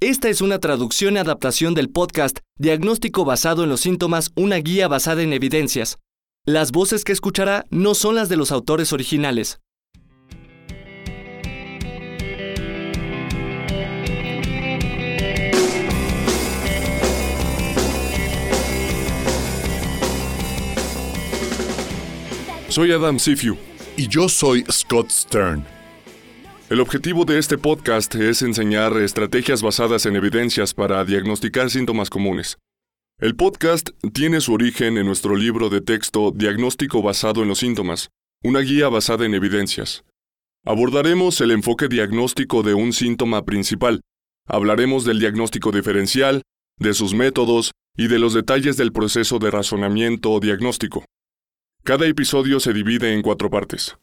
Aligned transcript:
Esta 0.00 0.28
es 0.28 0.40
una 0.42 0.60
traducción 0.60 1.16
y 1.16 1.18
adaptación 1.18 1.74
del 1.74 1.90
podcast 1.90 2.38
Diagnóstico 2.56 3.24
basado 3.24 3.64
en 3.64 3.68
los 3.68 3.80
síntomas, 3.80 4.30
una 4.36 4.54
guía 4.58 4.86
basada 4.86 5.24
en 5.24 5.32
evidencias. 5.32 5.98
Las 6.46 6.70
voces 6.70 7.02
que 7.02 7.10
escuchará 7.10 7.64
no 7.70 7.96
son 7.96 8.14
las 8.14 8.28
de 8.28 8.36
los 8.36 8.52
autores 8.52 8.92
originales. 8.92 9.58
Soy 22.68 22.92
Adam 22.92 23.18
Sifiu. 23.18 23.56
Y 23.96 24.06
yo 24.06 24.28
soy 24.28 24.64
Scott 24.70 25.10
Stern. 25.10 25.77
El 26.70 26.80
objetivo 26.80 27.24
de 27.24 27.38
este 27.38 27.56
podcast 27.56 28.14
es 28.14 28.42
enseñar 28.42 28.94
estrategias 28.98 29.62
basadas 29.62 30.04
en 30.04 30.16
evidencias 30.16 30.74
para 30.74 31.02
diagnosticar 31.02 31.70
síntomas 31.70 32.10
comunes. 32.10 32.58
El 33.18 33.36
podcast 33.36 33.88
tiene 34.12 34.42
su 34.42 34.52
origen 34.52 34.98
en 34.98 35.06
nuestro 35.06 35.34
libro 35.34 35.70
de 35.70 35.80
texto 35.80 36.30
Diagnóstico 36.30 37.00
basado 37.00 37.40
en 37.40 37.48
los 37.48 37.60
síntomas, 37.60 38.10
una 38.44 38.60
guía 38.60 38.90
basada 38.90 39.24
en 39.24 39.32
evidencias. 39.32 40.04
Abordaremos 40.62 41.40
el 41.40 41.52
enfoque 41.52 41.88
diagnóstico 41.88 42.62
de 42.62 42.74
un 42.74 42.92
síntoma 42.92 43.46
principal. 43.46 44.02
Hablaremos 44.46 45.06
del 45.06 45.20
diagnóstico 45.20 45.72
diferencial, 45.72 46.42
de 46.78 46.92
sus 46.92 47.14
métodos 47.14 47.72
y 47.96 48.08
de 48.08 48.18
los 48.18 48.34
detalles 48.34 48.76
del 48.76 48.92
proceso 48.92 49.38
de 49.38 49.50
razonamiento 49.50 50.38
diagnóstico. 50.38 51.06
Cada 51.82 52.06
episodio 52.06 52.60
se 52.60 52.74
divide 52.74 53.14
en 53.14 53.22
cuatro 53.22 53.48
partes. 53.48 53.96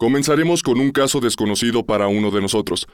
Comenzaremos 0.00 0.62
con 0.62 0.80
un 0.80 0.92
caso 0.92 1.20
desconocido 1.20 1.84
para 1.84 2.08
uno 2.08 2.30
de 2.30 2.40
nosotros. 2.40 2.88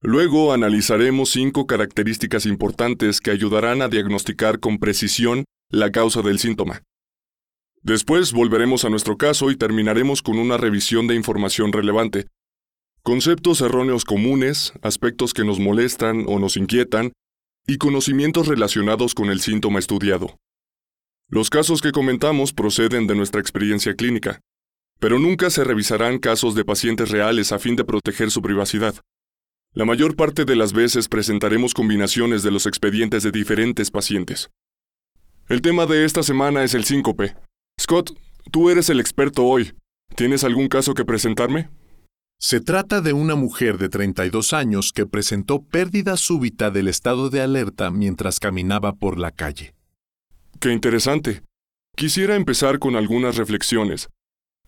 Luego 0.00 0.52
analizaremos 0.52 1.30
cinco 1.30 1.68
características 1.68 2.44
importantes 2.44 3.20
que 3.20 3.30
ayudarán 3.30 3.82
a 3.82 3.88
diagnosticar 3.88 4.58
con 4.58 4.78
precisión 4.78 5.44
la 5.70 5.92
causa 5.92 6.22
del 6.22 6.40
síntoma. 6.40 6.82
Después 7.82 8.32
volveremos 8.32 8.84
a 8.84 8.90
nuestro 8.90 9.16
caso 9.16 9.52
y 9.52 9.56
terminaremos 9.56 10.22
con 10.22 10.40
una 10.40 10.56
revisión 10.56 11.06
de 11.06 11.14
información 11.14 11.72
relevante. 11.72 12.26
Conceptos 13.04 13.60
erróneos 13.60 14.04
comunes, 14.04 14.72
aspectos 14.82 15.34
que 15.34 15.44
nos 15.44 15.60
molestan 15.60 16.24
o 16.26 16.40
nos 16.40 16.56
inquietan, 16.56 17.12
y 17.64 17.78
conocimientos 17.78 18.48
relacionados 18.48 19.14
con 19.14 19.30
el 19.30 19.38
síntoma 19.38 19.78
estudiado. 19.78 20.36
Los 21.28 21.48
casos 21.48 21.80
que 21.80 21.92
comentamos 21.92 22.52
proceden 22.52 23.06
de 23.06 23.14
nuestra 23.14 23.40
experiencia 23.40 23.94
clínica 23.94 24.40
pero 25.04 25.18
nunca 25.18 25.50
se 25.50 25.64
revisarán 25.64 26.18
casos 26.18 26.54
de 26.54 26.64
pacientes 26.64 27.10
reales 27.10 27.52
a 27.52 27.58
fin 27.58 27.76
de 27.76 27.84
proteger 27.84 28.30
su 28.30 28.40
privacidad. 28.40 28.94
La 29.74 29.84
mayor 29.84 30.16
parte 30.16 30.46
de 30.46 30.56
las 30.56 30.72
veces 30.72 31.08
presentaremos 31.08 31.74
combinaciones 31.74 32.42
de 32.42 32.50
los 32.50 32.64
expedientes 32.64 33.22
de 33.22 33.30
diferentes 33.30 33.90
pacientes. 33.90 34.48
El 35.50 35.60
tema 35.60 35.84
de 35.84 36.06
esta 36.06 36.22
semana 36.22 36.64
es 36.64 36.72
el 36.72 36.84
síncope. 36.84 37.36
Scott, 37.78 38.18
tú 38.50 38.70
eres 38.70 38.88
el 38.88 38.98
experto 38.98 39.44
hoy. 39.44 39.74
¿Tienes 40.16 40.42
algún 40.42 40.68
caso 40.68 40.94
que 40.94 41.04
presentarme? 41.04 41.68
Se 42.40 42.62
trata 42.62 43.02
de 43.02 43.12
una 43.12 43.34
mujer 43.34 43.76
de 43.76 43.90
32 43.90 44.54
años 44.54 44.90
que 44.90 45.04
presentó 45.04 45.62
pérdida 45.62 46.16
súbita 46.16 46.70
del 46.70 46.88
estado 46.88 47.28
de 47.28 47.42
alerta 47.42 47.90
mientras 47.90 48.40
caminaba 48.40 48.94
por 48.94 49.18
la 49.18 49.32
calle. 49.32 49.74
Qué 50.60 50.72
interesante. 50.72 51.42
Quisiera 51.94 52.36
empezar 52.36 52.78
con 52.78 52.96
algunas 52.96 53.36
reflexiones, 53.36 54.08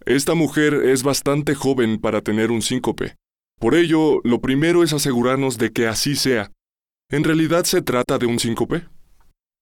esta 0.07 0.35
mujer 0.35 0.75
es 0.75 1.03
bastante 1.03 1.57
joven 1.57 1.99
para 2.01 2.23
tener 2.23 2.53
un 2.53 2.63
síncope. 2.63 3.17
Por 3.59 3.75
ello, 3.75 4.21
lo 4.23 4.41
primero 4.41 4.85
es 4.85 4.93
asegurarnos 4.93 5.59
de 5.59 5.73
que 5.73 5.89
así 5.89 6.15
sea. 6.15 6.53
¿En 7.11 7.25
realidad 7.25 7.65
se 7.65 7.83
trata 7.83 8.17
de 8.17 8.27
un 8.27 8.39
síncope? 8.39 8.87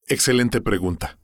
Excelente 0.06 0.60
pregunta. 0.60 1.18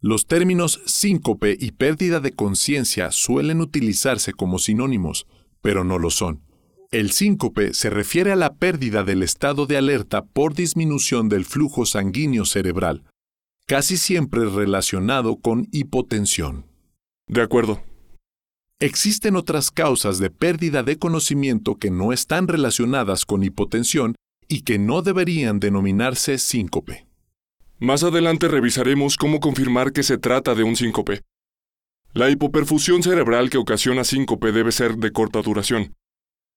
Los 0.00 0.26
términos 0.26 0.82
síncope 0.84 1.56
y 1.58 1.72
pérdida 1.72 2.18
de 2.18 2.32
conciencia 2.32 3.12
suelen 3.12 3.60
utilizarse 3.60 4.32
como 4.32 4.58
sinónimos, 4.58 5.28
pero 5.62 5.84
no 5.84 6.00
lo 6.00 6.10
son. 6.10 6.42
El 6.90 7.12
síncope 7.12 7.72
se 7.72 7.88
refiere 7.88 8.32
a 8.32 8.36
la 8.36 8.54
pérdida 8.54 9.04
del 9.04 9.22
estado 9.22 9.66
de 9.66 9.76
alerta 9.76 10.24
por 10.24 10.54
disminución 10.54 11.28
del 11.28 11.44
flujo 11.44 11.86
sanguíneo 11.86 12.44
cerebral, 12.44 13.04
casi 13.66 13.96
siempre 13.96 14.44
relacionado 14.44 15.36
con 15.36 15.68
hipotensión. 15.70 16.66
De 17.28 17.42
acuerdo. 17.42 17.82
Existen 18.78 19.36
otras 19.36 19.70
causas 19.70 20.18
de 20.18 20.28
pérdida 20.28 20.82
de 20.82 20.98
conocimiento 20.98 21.76
que 21.76 21.90
no 21.90 22.12
están 22.12 22.46
relacionadas 22.46 23.24
con 23.24 23.42
hipotensión 23.42 24.16
y 24.48 24.64
que 24.64 24.78
no 24.78 25.00
deberían 25.00 25.60
denominarse 25.60 26.36
síncope. 26.36 27.06
Más 27.78 28.02
adelante 28.02 28.48
revisaremos 28.48 29.16
cómo 29.16 29.40
confirmar 29.40 29.92
que 29.92 30.02
se 30.02 30.18
trata 30.18 30.54
de 30.54 30.62
un 30.62 30.76
síncope. 30.76 31.22
La 32.12 32.28
hipoperfusión 32.28 33.02
cerebral 33.02 33.48
que 33.48 33.56
ocasiona 33.56 34.04
síncope 34.04 34.52
debe 34.52 34.72
ser 34.72 34.96
de 34.96 35.10
corta 35.10 35.40
duración. 35.40 35.94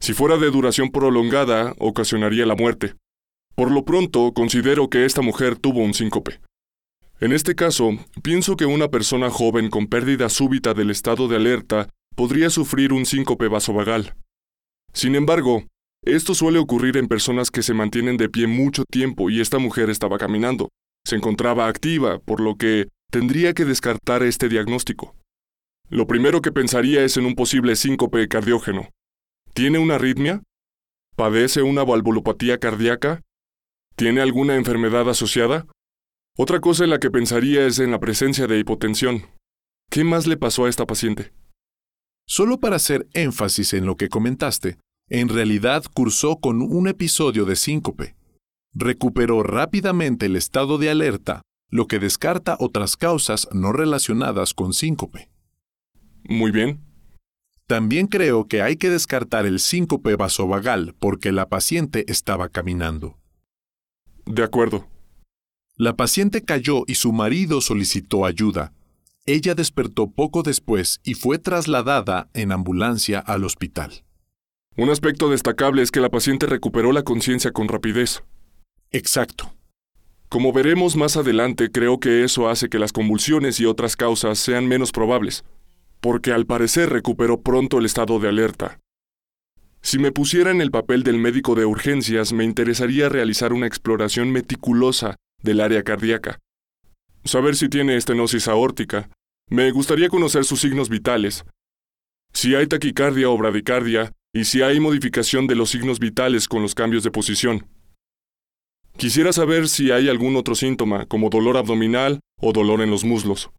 Si 0.01 0.11
fuera 0.11 0.35
de 0.35 0.51
duración 0.51 0.91
prolongada, 0.91 1.73
ocasionaría 1.77 2.45
la 2.45 2.55
muerte. 2.55 2.95
Por 3.55 3.71
lo 3.71 3.85
pronto, 3.85 4.33
considero 4.33 4.89
que 4.89 5.05
esta 5.05 5.21
mujer 5.21 5.55
tuvo 5.55 5.79
un 5.79 5.93
síncope. 5.93 6.41
En 7.21 7.31
este 7.31 7.55
caso, 7.55 7.91
pienso 8.21 8.57
que 8.57 8.65
una 8.65 8.89
persona 8.89 9.29
joven 9.29 9.69
con 9.69 9.87
pérdida 9.87 10.27
súbita 10.27 10.73
del 10.73 10.89
estado 10.89 11.29
de 11.29 11.37
alerta 11.37 11.87
podría 12.15 12.49
sufrir 12.49 12.93
un 12.93 13.05
síncope 13.05 13.47
vasovagal. 13.47 14.15
Sin 14.93 15.15
embargo, 15.15 15.65
esto 16.03 16.33
suele 16.33 16.59
ocurrir 16.59 16.97
en 16.97 17.07
personas 17.07 17.51
que 17.51 17.61
se 17.61 17.73
mantienen 17.73 18.17
de 18.17 18.29
pie 18.29 18.47
mucho 18.47 18.83
tiempo 18.89 19.29
y 19.29 19.41
esta 19.41 19.59
mujer 19.59 19.89
estaba 19.89 20.17
caminando. 20.17 20.69
Se 21.05 21.15
encontraba 21.15 21.67
activa, 21.67 22.19
por 22.19 22.39
lo 22.39 22.55
que 22.55 22.87
tendría 23.11 23.53
que 23.53 23.65
descartar 23.65 24.23
este 24.23 24.49
diagnóstico. 24.49 25.15
Lo 25.89 26.07
primero 26.07 26.41
que 26.41 26.51
pensaría 26.51 27.03
es 27.03 27.17
en 27.17 27.25
un 27.25 27.35
posible 27.35 27.75
síncope 27.75 28.27
cardiógeno. 28.27 28.89
¿Tiene 29.53 29.79
una 29.79 29.95
arritmia? 29.95 30.43
¿Padece 31.15 31.63
una 31.63 31.83
valvulopatía 31.83 32.59
cardíaca? 32.59 33.21
¿Tiene 33.95 34.21
alguna 34.21 34.55
enfermedad 34.55 35.09
asociada? 35.09 35.65
Otra 36.37 36.61
cosa 36.61 36.85
en 36.85 36.91
la 36.91 36.99
que 36.99 37.11
pensaría 37.11 37.65
es 37.65 37.79
en 37.79 37.91
la 37.91 37.99
presencia 37.99 38.47
de 38.47 38.59
hipotensión. 38.59 39.25
¿Qué 39.89 40.03
más 40.03 40.27
le 40.27 40.37
pasó 40.37 40.65
a 40.65 40.69
esta 40.69 40.85
paciente? 40.85 41.33
Solo 42.31 42.59
para 42.59 42.75
hacer 42.75 43.07
énfasis 43.15 43.73
en 43.73 43.87
lo 43.87 43.97
que 43.97 44.07
comentaste, 44.07 44.77
en 45.09 45.29
realidad 45.29 45.83
cursó 45.91 46.35
con 46.35 46.61
un 46.61 46.87
episodio 46.87 47.43
de 47.43 47.55
síncope. 47.55 48.15
Recuperó 48.71 49.41
rápidamente 49.41 50.27
el 50.27 50.35
estado 50.35 50.77
de 50.77 50.91
alerta, 50.91 51.41
lo 51.71 51.87
que 51.87 51.97
descarta 51.97 52.55
otras 52.59 52.97
causas 52.97 53.47
no 53.51 53.71
relacionadas 53.71 54.53
con 54.53 54.73
síncope. 54.73 55.31
Muy 56.23 56.51
bien. 56.51 56.81
También 57.65 58.05
creo 58.05 58.47
que 58.47 58.61
hay 58.61 58.77
que 58.77 58.91
descartar 58.91 59.47
el 59.47 59.59
síncope 59.59 60.15
vasovagal 60.15 60.93
porque 60.99 61.31
la 61.31 61.49
paciente 61.49 62.05
estaba 62.11 62.49
caminando. 62.49 63.17
De 64.27 64.43
acuerdo. 64.43 64.87
La 65.77 65.95
paciente 65.95 66.45
cayó 66.45 66.83
y 66.85 66.93
su 66.93 67.11
marido 67.11 67.59
solicitó 67.59 68.23
ayuda, 68.27 68.71
ella 69.33 69.55
despertó 69.55 70.09
poco 70.09 70.43
después 70.43 70.99
y 71.03 71.13
fue 71.13 71.37
trasladada 71.39 72.29
en 72.33 72.51
ambulancia 72.51 73.19
al 73.19 73.43
hospital. 73.43 74.03
Un 74.75 74.89
aspecto 74.89 75.29
destacable 75.29 75.81
es 75.81 75.91
que 75.91 75.99
la 75.99 76.09
paciente 76.09 76.45
recuperó 76.45 76.91
la 76.91 77.03
conciencia 77.03 77.51
con 77.51 77.67
rapidez. 77.67 78.23
Exacto. 78.91 79.53
Como 80.29 80.53
veremos 80.53 80.95
más 80.95 81.17
adelante, 81.17 81.71
creo 81.71 81.99
que 81.99 82.23
eso 82.23 82.49
hace 82.49 82.69
que 82.69 82.79
las 82.79 82.93
convulsiones 82.93 83.59
y 83.59 83.65
otras 83.65 83.95
causas 83.95 84.39
sean 84.39 84.67
menos 84.67 84.91
probables, 84.91 85.43
porque 85.99 86.31
al 86.31 86.45
parecer 86.45 86.89
recuperó 86.89 87.41
pronto 87.41 87.79
el 87.79 87.85
estado 87.85 88.19
de 88.19 88.29
alerta. 88.29 88.79
Si 89.81 89.97
me 89.97 90.11
pusiera 90.11 90.51
en 90.51 90.61
el 90.61 90.71
papel 90.71 91.03
del 91.03 91.17
médico 91.17 91.55
de 91.55 91.65
urgencias, 91.65 92.31
me 92.31 92.43
interesaría 92.43 93.09
realizar 93.09 93.53
una 93.53 93.67
exploración 93.67 94.31
meticulosa 94.31 95.15
del 95.41 95.61
área 95.61 95.83
cardíaca. 95.83 96.39
Saber 97.23 97.55
si 97.55 97.69
tiene 97.69 97.95
estenosis 97.95 98.47
aórtica, 98.47 99.09
me 99.49 99.71
gustaría 99.71 100.09
conocer 100.09 100.45
sus 100.45 100.61
signos 100.61 100.89
vitales. 100.89 101.45
Si 102.33 102.55
hay 102.55 102.67
taquicardia 102.67 103.29
o 103.29 103.37
bradicardia 103.37 104.13
y 104.33 104.45
si 104.45 104.61
hay 104.61 104.79
modificación 104.79 105.47
de 105.47 105.55
los 105.55 105.71
signos 105.71 105.99
vitales 105.99 106.47
con 106.47 106.61
los 106.61 106.75
cambios 106.75 107.03
de 107.03 107.11
posición. 107.11 107.67
Quisiera 108.97 109.33
saber 109.33 109.67
si 109.67 109.91
hay 109.91 110.09
algún 110.09 110.35
otro 110.35 110.55
síntoma, 110.55 111.05
como 111.05 111.29
dolor 111.29 111.57
abdominal 111.57 112.19
o 112.39 112.51
dolor 112.51 112.81
en 112.81 112.91
los 112.91 113.03
muslos. 113.03 113.49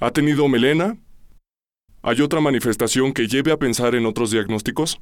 ¿Ha 0.00 0.10
tenido 0.10 0.48
melena? 0.48 0.98
¿Hay 2.02 2.20
otra 2.20 2.40
manifestación 2.40 3.12
que 3.12 3.28
lleve 3.28 3.52
a 3.52 3.58
pensar 3.58 3.94
en 3.94 4.06
otros 4.06 4.30
diagnósticos? 4.30 5.00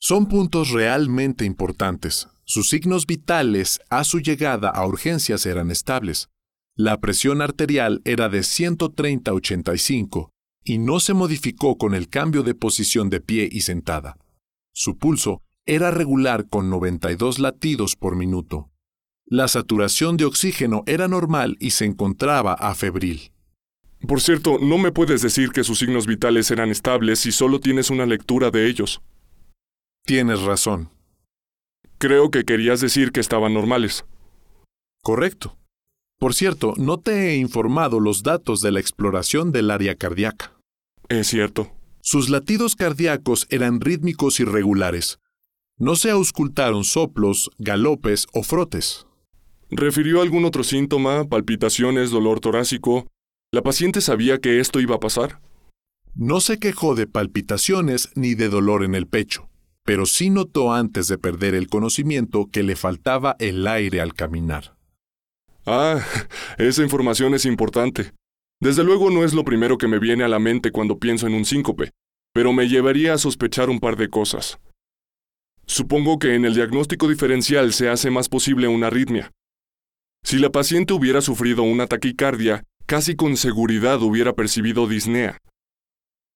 Son 0.00 0.26
puntos 0.26 0.70
realmente 0.70 1.44
importantes. 1.44 2.28
Sus 2.44 2.68
signos 2.70 3.06
vitales 3.06 3.80
a 3.90 4.02
su 4.04 4.20
llegada 4.20 4.70
a 4.70 4.86
urgencias 4.86 5.44
eran 5.44 5.70
estables. 5.70 6.30
La 6.82 6.98
presión 6.98 7.42
arterial 7.42 8.00
era 8.06 8.30
de 8.30 8.38
130-85 8.38 10.30
y 10.64 10.78
no 10.78 10.98
se 10.98 11.12
modificó 11.12 11.76
con 11.76 11.94
el 11.94 12.08
cambio 12.08 12.42
de 12.42 12.54
posición 12.54 13.10
de 13.10 13.20
pie 13.20 13.46
y 13.52 13.60
sentada. 13.60 14.16
Su 14.72 14.96
pulso 14.96 15.42
era 15.66 15.90
regular 15.90 16.48
con 16.48 16.70
92 16.70 17.38
latidos 17.38 17.96
por 17.96 18.16
minuto. 18.16 18.70
La 19.26 19.46
saturación 19.46 20.16
de 20.16 20.24
oxígeno 20.24 20.82
era 20.86 21.06
normal 21.06 21.58
y 21.60 21.72
se 21.72 21.84
encontraba 21.84 22.54
a 22.54 22.74
febril. 22.74 23.30
Por 24.08 24.22
cierto, 24.22 24.56
no 24.58 24.78
me 24.78 24.90
puedes 24.90 25.20
decir 25.20 25.50
que 25.50 25.64
sus 25.64 25.80
signos 25.80 26.06
vitales 26.06 26.50
eran 26.50 26.70
estables 26.70 27.18
si 27.18 27.30
solo 27.30 27.60
tienes 27.60 27.90
una 27.90 28.06
lectura 28.06 28.50
de 28.50 28.66
ellos. 28.66 29.02
Tienes 30.06 30.40
razón. 30.40 30.88
Creo 31.98 32.30
que 32.30 32.46
querías 32.46 32.80
decir 32.80 33.12
que 33.12 33.20
estaban 33.20 33.52
normales. 33.52 34.06
Correcto. 35.02 35.59
Por 36.20 36.34
cierto, 36.34 36.74
no 36.76 37.00
te 37.00 37.30
he 37.30 37.36
informado 37.36 37.98
los 37.98 38.22
datos 38.22 38.60
de 38.60 38.70
la 38.70 38.78
exploración 38.78 39.50
del 39.50 39.72
área 39.72 39.96
cardíaca. 39.96 40.52
Es 41.08 41.26
cierto. 41.26 41.72
Sus 42.00 42.30
latidos 42.30 42.76
cardíacos 42.76 43.48
eran 43.50 43.80
rítmicos 43.80 44.38
y 44.38 44.44
regulares. 44.44 45.18
No 45.76 45.96
se 45.96 46.10
auscultaron 46.10 46.84
soplos, 46.84 47.50
galopes 47.58 48.28
o 48.32 48.44
frotes. 48.44 49.06
¿Refirió 49.70 50.22
algún 50.22 50.44
otro 50.44 50.62
síntoma, 50.62 51.24
palpitaciones, 51.24 52.12
dolor 52.12 52.38
torácico? 52.38 53.08
¿La 53.50 53.62
paciente 53.62 54.00
sabía 54.00 54.38
que 54.38 54.60
esto 54.60 54.78
iba 54.78 54.94
a 54.94 55.00
pasar? 55.00 55.40
No 56.14 56.40
se 56.40 56.60
quejó 56.60 56.94
de 56.94 57.08
palpitaciones 57.08 58.10
ni 58.14 58.34
de 58.34 58.48
dolor 58.48 58.84
en 58.84 58.94
el 58.94 59.08
pecho 59.08 59.50
pero 59.90 60.06
sí 60.06 60.30
notó 60.30 60.72
antes 60.72 61.08
de 61.08 61.18
perder 61.18 61.56
el 61.56 61.66
conocimiento 61.66 62.48
que 62.52 62.62
le 62.62 62.76
faltaba 62.76 63.34
el 63.40 63.66
aire 63.66 64.00
al 64.00 64.14
caminar. 64.14 64.76
Ah, 65.66 66.00
esa 66.58 66.82
información 66.82 67.34
es 67.34 67.44
importante. 67.44 68.12
Desde 68.60 68.84
luego 68.84 69.10
no 69.10 69.24
es 69.24 69.34
lo 69.34 69.44
primero 69.44 69.78
que 69.78 69.88
me 69.88 69.98
viene 69.98 70.24
a 70.24 70.28
la 70.28 70.38
mente 70.38 70.70
cuando 70.70 70.98
pienso 70.98 71.26
en 71.26 71.34
un 71.34 71.44
síncope, 71.44 71.90
pero 72.34 72.52
me 72.52 72.68
llevaría 72.68 73.14
a 73.14 73.18
sospechar 73.18 73.70
un 73.70 73.80
par 73.80 73.96
de 73.96 74.08
cosas. 74.08 74.58
Supongo 75.66 76.18
que 76.18 76.34
en 76.34 76.44
el 76.44 76.54
diagnóstico 76.54 77.08
diferencial 77.08 77.72
se 77.72 77.88
hace 77.88 78.10
más 78.10 78.28
posible 78.28 78.68
una 78.68 78.88
arritmia. 78.88 79.30
Si 80.22 80.38
la 80.38 80.50
paciente 80.50 80.92
hubiera 80.92 81.20
sufrido 81.20 81.62
una 81.62 81.86
taquicardia, 81.86 82.64
casi 82.86 83.16
con 83.16 83.36
seguridad 83.36 84.02
hubiera 84.02 84.34
percibido 84.34 84.86
disnea, 84.86 85.38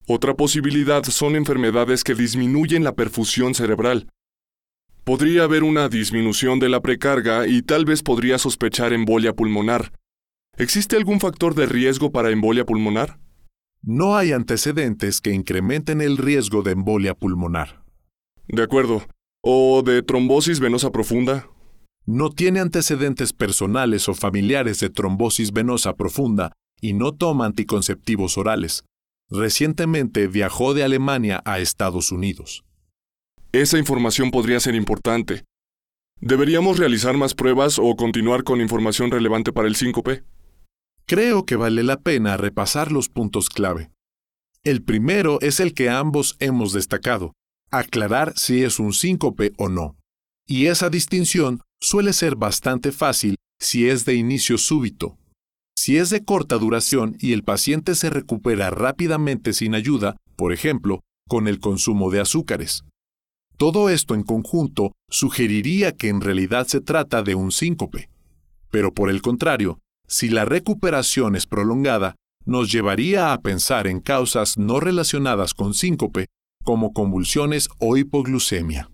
otra 0.07 0.35
posibilidad 0.35 1.03
son 1.03 1.35
enfermedades 1.35 2.03
que 2.03 2.13
disminuyen 2.13 2.83
la 2.83 2.93
perfusión 2.93 3.55
cerebral. 3.55 4.07
Podría 5.05 5.43
haber 5.43 5.61
una 5.61 5.87
disminución 5.87 6.57
de 6.57 6.67
la 6.67 6.81
precarga 6.81 7.45
y 7.45 7.61
tal 7.61 7.85
vez 7.85 8.01
podría 8.01 8.39
sospechar 8.39 8.91
embolia 8.91 9.33
pulmonar. 9.33 9.91
¿Existe 10.57 10.95
algún 10.95 11.19
factor 11.19 11.53
de 11.53 11.67
riesgo 11.67 12.11
para 12.11 12.31
embolia 12.31 12.65
pulmonar? 12.65 13.19
No 13.83 14.17
hay 14.17 14.31
antecedentes 14.31 15.21
que 15.21 15.31
incrementen 15.31 16.01
el 16.01 16.17
riesgo 16.17 16.63
de 16.63 16.71
embolia 16.71 17.13
pulmonar. 17.13 17.83
De 18.47 18.63
acuerdo. 18.63 19.03
¿O 19.43 19.83
de 19.83 20.01
trombosis 20.01 20.59
venosa 20.59 20.91
profunda? 20.91 21.51
No 22.07 22.31
tiene 22.31 22.59
antecedentes 22.59 23.31
personales 23.31 24.09
o 24.09 24.15
familiares 24.15 24.79
de 24.79 24.89
trombosis 24.89 25.51
venosa 25.53 25.93
profunda 25.93 26.51
y 26.81 26.93
no 26.93 27.11
toma 27.11 27.45
anticonceptivos 27.45 28.39
orales. 28.39 28.85
Recientemente 29.29 30.27
viajó 30.27 30.73
de 30.73 30.83
Alemania 30.83 31.43
a 31.45 31.59
Estados 31.59 32.11
Unidos. 32.11 32.64
Esa 33.61 33.77
información 33.77 34.31
podría 34.31 34.59
ser 34.59 34.75
importante. 34.75 35.45
¿Deberíamos 36.19 36.77
realizar 36.77 37.15
más 37.15 37.33
pruebas 37.33 37.79
o 37.79 37.95
continuar 37.95 38.43
con 38.43 38.59
información 38.59 39.11
relevante 39.11 39.53
para 39.53 39.69
el 39.69 39.77
síncope? 39.77 40.25
Creo 41.05 41.45
que 41.45 41.55
vale 41.55 41.81
la 41.83 42.01
pena 42.01 42.35
repasar 42.35 42.91
los 42.91 43.07
puntos 43.07 43.47
clave. 43.47 43.91
El 44.65 44.83
primero 44.83 45.39
es 45.39 45.61
el 45.61 45.73
que 45.73 45.89
ambos 45.89 46.35
hemos 46.41 46.73
destacado, 46.73 47.31
aclarar 47.71 48.33
si 48.35 48.61
es 48.61 48.77
un 48.77 48.91
síncope 48.91 49.53
o 49.57 49.69
no. 49.69 49.95
Y 50.45 50.65
esa 50.65 50.89
distinción 50.89 51.61
suele 51.79 52.11
ser 52.11 52.35
bastante 52.35 52.91
fácil 52.91 53.37
si 53.61 53.87
es 53.87 54.03
de 54.03 54.15
inicio 54.15 54.57
súbito, 54.57 55.17
si 55.77 55.95
es 55.95 56.09
de 56.09 56.25
corta 56.25 56.57
duración 56.57 57.15
y 57.21 57.31
el 57.31 57.45
paciente 57.45 57.95
se 57.95 58.09
recupera 58.09 58.69
rápidamente 58.69 59.53
sin 59.53 59.75
ayuda, 59.75 60.17
por 60.35 60.51
ejemplo, 60.51 60.99
con 61.29 61.47
el 61.47 61.61
consumo 61.61 62.11
de 62.11 62.19
azúcares. 62.19 62.83
Todo 63.57 63.89
esto 63.89 64.15
en 64.15 64.23
conjunto 64.23 64.91
sugeriría 65.09 65.93
que 65.93 66.09
en 66.09 66.19
realidad 66.19 66.67
se 66.67 66.81
trata 66.81 67.23
de 67.23 67.35
un 67.35 67.51
síncope. 67.51 68.09
Pero 68.69 68.93
por 68.93 69.09
el 69.09 69.21
contrario, 69.21 69.79
si 70.07 70.29
la 70.29 70.43
recuperación 70.43 71.35
es 71.35 71.45
prolongada, 71.45 72.15
nos 72.45 72.71
llevaría 72.71 73.31
a 73.31 73.41
pensar 73.41 73.87
en 73.87 74.01
causas 74.01 74.57
no 74.57 74.79
relacionadas 74.79 75.53
con 75.53 75.73
síncope, 75.73 76.27
como 76.63 76.91
convulsiones 76.91 77.69
o 77.79 77.95
hipoglucemia. 77.95 78.89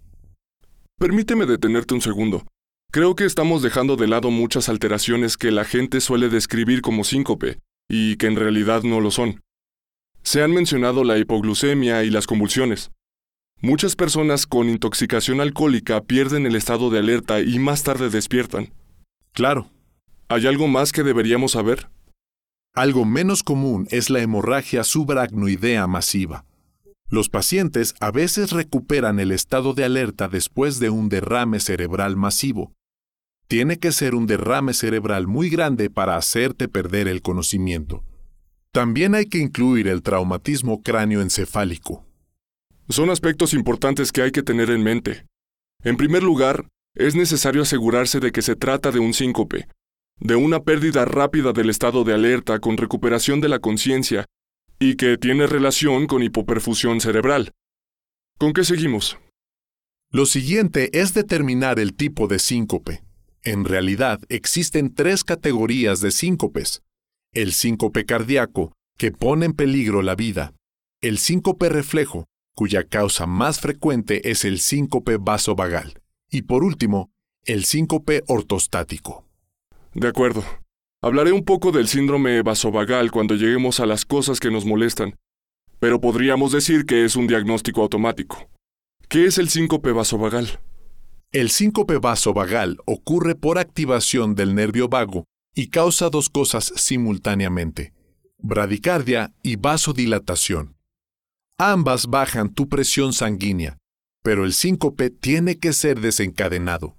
Permíteme 1.00 1.46
detenerte 1.48 1.96
un 1.96 2.02
segundo. 2.02 2.46
Creo 2.92 3.16
que 3.16 3.26
estamos 3.26 3.62
dejando 3.62 3.96
de 3.96 4.08
lado 4.08 4.30
muchas 4.30 4.70
alteraciones 4.70 5.38
que 5.38 5.52
la 5.52 5.66
gente 5.66 6.02
suele 6.02 6.30
describir 6.30 6.82
como 6.82 7.04
síncope, 7.04 7.58
y 7.90 8.18
que 8.18 8.28
en 8.28 8.36
realidad 8.36 8.84
no 8.84 9.00
lo 9.00 9.10
son. 9.10 9.42
Se 10.24 10.44
han 10.44 10.52
mencionado 10.52 11.04
la 11.04 11.18
hipoglucemia 11.18 12.04
y 12.04 12.10
las 12.10 12.28
convulsiones. 12.28 12.92
Muchas 13.62 13.96
personas 13.96 14.48
con 14.48 14.70
intoxicación 14.70 15.40
alcohólica 15.40 16.02
pierden 16.02 16.46
el 16.46 16.56
estado 16.56 16.90
de 16.90 17.00
alerta 17.00 17.42
y 17.42 17.60
más 17.60 17.84
tarde 17.84 18.10
despiertan. 18.10 18.74
Claro. 19.34 19.70
¿Hay 20.30 20.48
algo 20.48 20.68
más 20.68 20.92
que 20.92 21.04
deberíamos 21.04 21.52
saber? 21.52 21.90
Algo 22.74 23.06
menos 23.06 23.44
común 23.44 23.88
es 23.92 24.10
la 24.10 24.22
hemorragia 24.22 24.84
subaracnoidea 24.84 25.88
masiva. 25.88 26.46
Los 27.10 27.30
pacientes 27.30 27.94
a 28.00 28.12
veces 28.12 28.52
recuperan 28.52 29.20
el 29.20 29.32
estado 29.32 29.74
de 29.74 29.84
alerta 29.84 30.28
después 30.28 30.80
de 30.80 30.90
un 30.90 31.10
derrame 31.10 31.60
cerebral 31.60 32.16
masivo, 32.16 32.74
tiene 33.52 33.80
que 33.80 33.92
ser 33.92 34.16
un 34.16 34.28
derrame 34.28 34.74
cerebral 34.74 35.28
muy 35.28 35.50
grande 35.50 35.90
para 35.90 36.16
hacerte 36.16 36.70
perder 36.70 37.10
el 37.10 37.22
conocimiento. 37.22 38.02
También 38.72 39.14
hay 39.14 39.26
que 39.26 39.40
incluir 39.40 39.90
el 39.90 40.04
traumatismo 40.04 40.82
cráneoencefálico. 40.82 42.06
Son 42.92 43.10
aspectos 43.10 43.54
importantes 43.54 44.12
que 44.12 44.22
hay 44.22 44.32
que 44.32 44.44
tener 44.44 44.70
en 44.70 44.84
mente. 44.84 45.26
En 45.82 45.96
primer 45.96 46.24
lugar, 46.24 46.68
es 46.94 47.16
necesario 47.16 47.62
asegurarse 47.62 48.20
de 48.20 48.34
que 48.34 48.42
se 48.42 48.58
trata 48.58 48.92
de 48.92 49.00
un 49.00 49.14
síncope, 49.14 49.70
de 50.20 50.36
una 50.36 50.64
pérdida 50.64 51.06
rápida 51.06 51.54
del 51.54 51.70
estado 51.70 52.04
de 52.04 52.14
alerta 52.14 52.60
con 52.60 52.76
recuperación 52.76 53.40
de 53.40 53.48
la 53.48 53.60
conciencia 53.60 54.26
y 54.78 54.98
que 54.98 55.18
tiene 55.18 55.48
relación 55.48 56.06
con 56.06 56.22
hipoperfusión 56.22 57.00
cerebral. 57.00 57.54
¿Con 58.38 58.52
qué 58.52 58.66
seguimos? 58.66 59.18
Lo 60.12 60.26
siguiente 60.26 60.90
es 61.00 61.14
determinar 61.14 61.80
el 61.80 61.94
tipo 61.94 62.28
de 62.28 62.40
síncope. 62.40 63.04
En 63.44 63.64
realidad 63.64 64.20
existen 64.28 64.94
tres 64.94 65.24
categorías 65.24 66.02
de 66.02 66.12
síncopes. 66.12 66.82
El 67.32 67.54
síncope 67.54 68.06
cardíaco, 68.06 68.74
que 68.98 69.12
pone 69.14 69.46
en 69.46 69.54
peligro 69.54 70.02
la 70.02 70.16
vida. 70.16 70.54
El 71.02 71.20
síncope 71.20 71.70
reflejo, 71.70 72.26
cuya 72.56 72.84
causa 72.84 73.26
más 73.26 73.60
frecuente 73.60 74.30
es 74.30 74.46
el 74.46 74.60
síncope 74.60 75.18
vasovagal. 75.18 76.02
Y 76.30 76.44
por 76.44 76.64
último, 76.64 77.12
el 77.46 77.66
síncope 77.66 78.24
ortostático. 78.28 79.26
De 79.94 80.08
acuerdo. 80.08 80.44
Hablaré 81.04 81.32
un 81.32 81.44
poco 81.44 81.72
del 81.72 81.88
síndrome 81.88 82.42
vasovagal 82.44 83.10
cuando 83.10 83.36
lleguemos 83.36 83.80
a 83.80 83.88
las 83.88 84.06
cosas 84.06 84.40
que 84.40 84.52
nos 84.52 84.66
molestan, 84.66 85.16
pero 85.80 86.00
podríamos 86.00 86.52
decir 86.52 86.86
que 86.86 87.06
es 87.06 87.16
un 87.16 87.26
diagnóstico 87.26 87.82
automático. 87.82 88.48
¿Qué 89.10 89.26
es 89.26 89.40
el 89.40 89.50
síncope 89.50 89.92
vasovagal? 89.92 90.60
El 91.32 91.50
síncope 91.50 91.98
vasovagal 91.98 92.78
ocurre 92.86 93.34
por 93.34 93.58
activación 93.58 94.36
del 94.36 94.54
nervio 94.54 94.90
vago 94.90 95.26
y 95.56 95.70
causa 95.70 96.10
dos 96.10 96.30
cosas 96.30 96.72
simultáneamente, 96.76 97.94
bradicardia 98.38 99.34
y 99.42 99.56
vasodilatación. 99.56 100.76
Ambas 101.64 102.08
bajan 102.08 102.52
tu 102.52 102.70
presión 102.70 103.14
sanguínea, 103.14 103.78
pero 104.24 104.46
el 104.46 104.54
síncope 104.54 105.12
tiene 105.12 105.60
que 105.60 105.74
ser 105.74 106.02
desencadenado. 106.02 106.98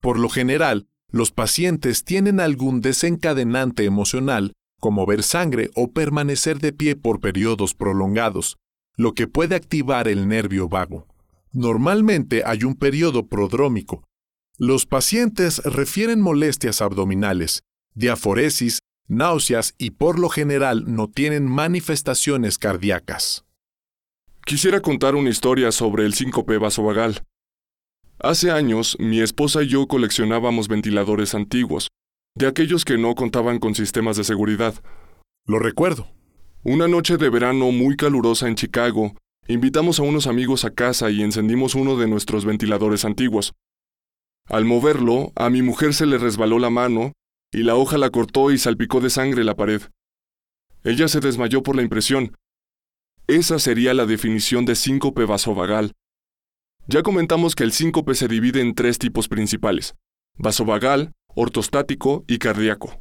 Por 0.00 0.20
lo 0.20 0.28
general, 0.28 0.86
los 1.10 1.32
pacientes 1.32 2.04
tienen 2.04 2.38
algún 2.38 2.80
desencadenante 2.82 3.84
emocional, 3.84 4.52
como 4.78 5.06
ver 5.06 5.24
sangre 5.24 5.70
o 5.74 5.90
permanecer 5.90 6.60
de 6.60 6.72
pie 6.72 6.94
por 6.94 7.18
periodos 7.18 7.74
prolongados, 7.74 8.58
lo 8.96 9.12
que 9.12 9.26
puede 9.26 9.56
activar 9.56 10.06
el 10.06 10.28
nervio 10.28 10.68
vago. 10.68 11.08
Normalmente 11.50 12.44
hay 12.46 12.62
un 12.62 12.76
periodo 12.76 13.26
prodrómico. 13.26 14.04
Los 14.56 14.86
pacientes 14.86 15.58
refieren 15.64 16.20
molestias 16.20 16.80
abdominales, 16.80 17.64
diaforesis, 17.96 18.78
náuseas 19.08 19.74
y 19.78 19.90
por 19.90 20.20
lo 20.20 20.28
general 20.28 20.84
no 20.86 21.08
tienen 21.10 21.48
manifestaciones 21.48 22.56
cardíacas. 22.56 23.45
Quisiera 24.46 24.80
contar 24.80 25.16
una 25.16 25.28
historia 25.28 25.72
sobre 25.72 26.06
el 26.06 26.14
síncope 26.14 26.56
vasovagal. 26.56 27.24
Hace 28.20 28.52
años, 28.52 28.96
mi 29.00 29.18
esposa 29.20 29.64
y 29.64 29.66
yo 29.66 29.88
coleccionábamos 29.88 30.68
ventiladores 30.68 31.34
antiguos, 31.34 31.88
de 32.36 32.46
aquellos 32.46 32.84
que 32.84 32.96
no 32.96 33.16
contaban 33.16 33.58
con 33.58 33.74
sistemas 33.74 34.16
de 34.16 34.22
seguridad. 34.22 34.76
Lo 35.48 35.58
recuerdo. 35.58 36.12
Una 36.62 36.86
noche 36.86 37.16
de 37.16 37.28
verano 37.28 37.72
muy 37.72 37.96
calurosa 37.96 38.46
en 38.46 38.54
Chicago, 38.54 39.16
invitamos 39.48 39.98
a 39.98 40.04
unos 40.04 40.28
amigos 40.28 40.64
a 40.64 40.70
casa 40.70 41.10
y 41.10 41.22
encendimos 41.24 41.74
uno 41.74 41.96
de 41.96 42.06
nuestros 42.06 42.44
ventiladores 42.44 43.04
antiguos. 43.04 43.52
Al 44.48 44.64
moverlo, 44.64 45.32
a 45.34 45.50
mi 45.50 45.62
mujer 45.62 45.92
se 45.92 46.06
le 46.06 46.18
resbaló 46.18 46.60
la 46.60 46.70
mano 46.70 47.10
y 47.50 47.64
la 47.64 47.74
hoja 47.74 47.98
la 47.98 48.10
cortó 48.10 48.52
y 48.52 48.58
salpicó 48.58 49.00
de 49.00 49.10
sangre 49.10 49.42
la 49.42 49.56
pared. 49.56 49.82
Ella 50.84 51.08
se 51.08 51.18
desmayó 51.18 51.64
por 51.64 51.74
la 51.74 51.82
impresión. 51.82 52.36
Esa 53.28 53.58
sería 53.58 53.92
la 53.92 54.06
definición 54.06 54.64
de 54.64 54.76
síncope 54.76 55.24
vasovagal. 55.24 55.92
Ya 56.86 57.02
comentamos 57.02 57.56
que 57.56 57.64
el 57.64 57.72
síncope 57.72 58.14
se 58.14 58.28
divide 58.28 58.60
en 58.60 58.74
tres 58.74 58.98
tipos 58.98 59.26
principales: 59.26 59.96
vasovagal, 60.38 61.12
ortostático 61.34 62.24
y 62.28 62.38
cardíaco. 62.38 63.00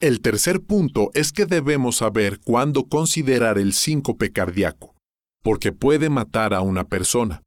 El 0.00 0.22
tercer 0.22 0.62
punto 0.62 1.10
es 1.12 1.30
que 1.30 1.44
debemos 1.44 1.96
saber 1.96 2.40
cuándo 2.40 2.88
considerar 2.88 3.58
el 3.58 3.74
síncope 3.74 4.32
cardíaco, 4.32 4.94
porque 5.42 5.72
puede 5.72 6.08
matar 6.08 6.54
a 6.54 6.62
una 6.62 6.84
persona. 6.84 7.42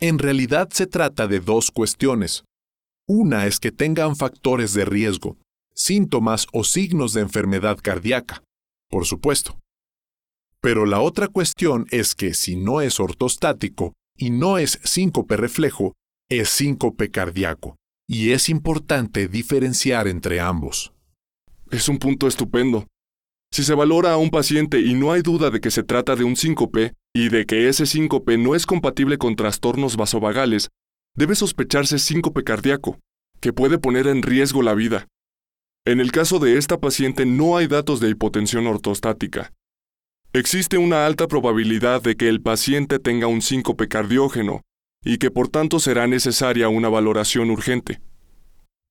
En 0.00 0.20
realidad 0.20 0.68
se 0.70 0.86
trata 0.86 1.26
de 1.26 1.40
dos 1.40 1.72
cuestiones. 1.72 2.44
Una 3.08 3.46
es 3.46 3.58
que 3.58 3.72
tengan 3.72 4.14
factores 4.14 4.72
de 4.72 4.84
riesgo, 4.84 5.36
síntomas 5.74 6.46
o 6.52 6.62
signos 6.62 7.12
de 7.12 7.22
enfermedad 7.22 7.78
cardíaca, 7.82 8.42
por 8.88 9.04
supuesto. 9.04 9.58
Pero 10.64 10.86
la 10.86 10.98
otra 11.00 11.28
cuestión 11.28 11.84
es 11.90 12.14
que 12.14 12.32
si 12.32 12.56
no 12.56 12.80
es 12.80 12.98
ortostático 12.98 13.92
y 14.16 14.30
no 14.30 14.56
es 14.56 14.80
síncope 14.82 15.36
reflejo, 15.36 15.92
es 16.30 16.48
síncope 16.48 17.10
cardíaco, 17.10 17.76
y 18.08 18.30
es 18.30 18.48
importante 18.48 19.28
diferenciar 19.28 20.08
entre 20.08 20.40
ambos. 20.40 20.94
Es 21.70 21.90
un 21.90 21.98
punto 21.98 22.26
estupendo. 22.26 22.86
Si 23.52 23.62
se 23.62 23.74
valora 23.74 24.14
a 24.14 24.16
un 24.16 24.30
paciente 24.30 24.80
y 24.80 24.94
no 24.94 25.12
hay 25.12 25.20
duda 25.20 25.50
de 25.50 25.60
que 25.60 25.70
se 25.70 25.82
trata 25.82 26.16
de 26.16 26.24
un 26.24 26.34
síncope 26.34 26.94
y 27.14 27.28
de 27.28 27.44
que 27.44 27.68
ese 27.68 27.84
síncope 27.84 28.38
no 28.38 28.54
es 28.54 28.64
compatible 28.64 29.18
con 29.18 29.36
trastornos 29.36 29.98
vasovagales, 29.98 30.70
debe 31.14 31.34
sospecharse 31.34 31.98
síncope 31.98 32.42
cardíaco, 32.42 32.98
que 33.38 33.52
puede 33.52 33.76
poner 33.76 34.06
en 34.06 34.22
riesgo 34.22 34.62
la 34.62 34.72
vida. 34.72 35.08
En 35.84 36.00
el 36.00 36.10
caso 36.10 36.38
de 36.38 36.56
esta 36.56 36.80
paciente 36.80 37.26
no 37.26 37.58
hay 37.58 37.66
datos 37.66 38.00
de 38.00 38.08
hipotensión 38.08 38.66
ortostática. 38.66 39.52
Existe 40.36 40.78
una 40.78 41.06
alta 41.06 41.28
probabilidad 41.28 42.02
de 42.02 42.16
que 42.16 42.28
el 42.28 42.42
paciente 42.42 42.98
tenga 42.98 43.28
un 43.28 43.40
síncope 43.40 43.86
cardiógeno 43.86 44.62
y 45.04 45.18
que 45.18 45.30
por 45.30 45.46
tanto 45.46 45.78
será 45.78 46.08
necesaria 46.08 46.68
una 46.68 46.88
valoración 46.88 47.52
urgente. 47.52 48.00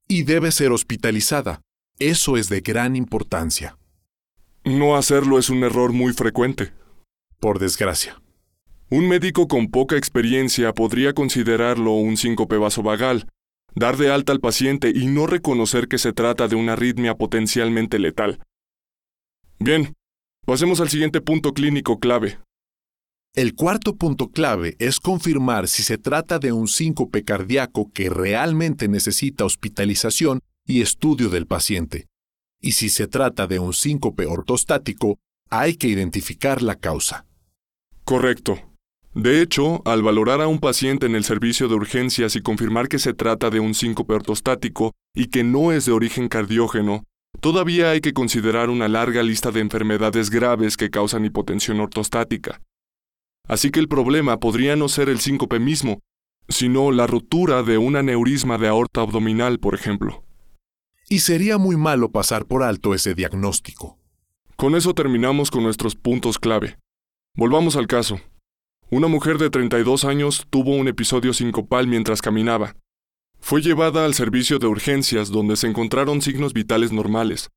Y 0.08 0.24
debe 0.24 0.54
ser 0.54 0.72
hospitalizada. 0.72 1.60
Eso 2.00 2.38
es 2.38 2.48
de 2.48 2.62
gran 2.62 2.96
importancia. 2.96 3.78
No 4.64 4.96
hacerlo 4.96 5.38
es 5.38 5.50
un 5.50 5.66
error 5.66 5.92
muy 5.92 6.14
frecuente. 6.14 6.72
Por 7.42 7.60
desgracia. 7.60 8.22
Un 8.90 9.10
médico 9.10 9.50
con 9.50 9.68
poca 9.68 9.98
experiencia 9.98 10.72
podría 10.72 11.12
considerarlo 11.12 11.92
un 11.92 12.16
síncope 12.16 12.56
vasovagal, 12.56 13.28
dar 13.76 13.98
de 13.98 14.10
alta 14.10 14.32
al 14.32 14.40
paciente 14.40 14.94
y 14.96 15.08
no 15.08 15.28
reconocer 15.28 15.90
que 15.90 15.98
se 15.98 16.14
trata 16.14 16.48
de 16.48 16.56
una 16.56 16.74
arritmia 16.74 17.16
potencialmente 17.16 18.00
letal. 18.00 18.40
Bien, 19.60 19.94
pasemos 20.46 20.80
al 20.82 20.90
siguiente 20.90 21.22
punto 21.22 21.54
clínico 21.54 22.00
clave. 22.00 22.40
El 23.36 23.56
cuarto 23.56 23.96
punto 23.96 24.30
clave 24.30 24.76
es 24.78 25.00
confirmar 25.00 25.68
si 25.68 25.82
se 25.82 25.98
trata 25.98 26.38
de 26.38 26.52
un 26.52 26.68
síncope 26.68 27.24
cardíaco 27.24 27.92
que 27.92 28.10
realmente 28.10 28.88
necesita 28.88 29.46
hospitalización 29.46 30.42
y 30.68 30.82
estudio 30.82 31.30
del 31.30 31.48
paciente. 31.48 32.06
Y 32.62 32.74
si 32.74 32.90
se 32.90 33.08
trata 33.08 33.48
de 33.48 33.60
un 33.60 33.74
síncope 33.74 34.28
ortostático, 34.28 35.18
hay 35.50 35.76
que 35.76 35.88
identificar 35.88 36.62
la 36.62 36.76
causa. 36.76 37.26
Correcto. 38.04 38.60
De 39.16 39.42
hecho, 39.42 39.82
al 39.86 40.02
valorar 40.02 40.42
a 40.42 40.48
un 40.48 40.60
paciente 40.60 41.06
en 41.06 41.16
el 41.16 41.24
servicio 41.24 41.68
de 41.68 41.76
urgencias 41.76 42.36
y 42.36 42.42
confirmar 42.42 42.88
que 42.88 43.00
se 43.00 43.14
trata 43.14 43.50
de 43.50 43.60
un 43.60 43.74
síncope 43.74 44.14
ortostático 44.14 44.94
y 45.16 45.28
que 45.28 45.44
no 45.44 45.72
es 45.72 45.86
de 45.86 45.92
origen 45.92 46.28
cardiógeno, 46.28 47.04
todavía 47.40 47.92
hay 47.92 48.02
que 48.02 48.14
considerar 48.14 48.70
una 48.70 48.88
larga 48.88 49.24
lista 49.24 49.52
de 49.52 49.60
enfermedades 49.60 50.30
graves 50.30 50.78
que 50.78 50.90
causan 50.90 51.26
hipotensión 51.26 51.80
ortostática. 51.80 52.62
Así 53.48 53.72
que 53.72 53.80
el 53.80 53.88
problema 53.88 54.40
podría 54.40 54.76
no 54.76 54.88
ser 54.88 55.10
el 55.10 55.20
síncope 55.20 55.60
mismo, 55.60 56.00
sino 56.48 56.92
la 56.92 57.08
rotura 57.08 57.64
de 57.64 57.78
un 57.78 57.96
aneurisma 57.96 58.58
de 58.58 58.68
aorta 58.68 59.02
abdominal, 59.02 59.60
por 59.60 59.76
ejemplo. 59.76 60.24
Y 61.10 61.20
sería 61.20 61.58
muy 61.58 61.76
malo 61.76 62.12
pasar 62.12 62.46
por 62.46 62.64
alto 62.64 62.94
ese 62.94 63.14
diagnóstico. 63.14 63.98
Con 64.56 64.76
eso 64.76 64.94
terminamos 64.94 65.52
con 65.52 65.64
nuestros 65.64 65.96
puntos 65.96 66.40
clave. 66.40 66.78
Volvamos 67.36 67.76
al 67.76 67.88
caso. 67.88 68.22
Una 68.90 69.08
mujer 69.08 69.38
de 69.38 69.50
32 69.50 70.06
años 70.06 70.46
tuvo 70.50 70.76
un 70.76 70.88
episodio 70.88 71.34
sincopal 71.34 71.88
mientras 71.88 72.22
caminaba. 72.22 72.76
Fue 73.46 73.62
llevada 73.62 74.06
al 74.06 74.14
servicio 74.14 74.58
de 74.58 74.68
urgencias 74.68 75.30
donde 75.30 75.58
se 75.58 75.68
encontraron 75.68 76.22
signos 76.22 76.54
vitales 76.54 76.94
normales. 76.94 77.50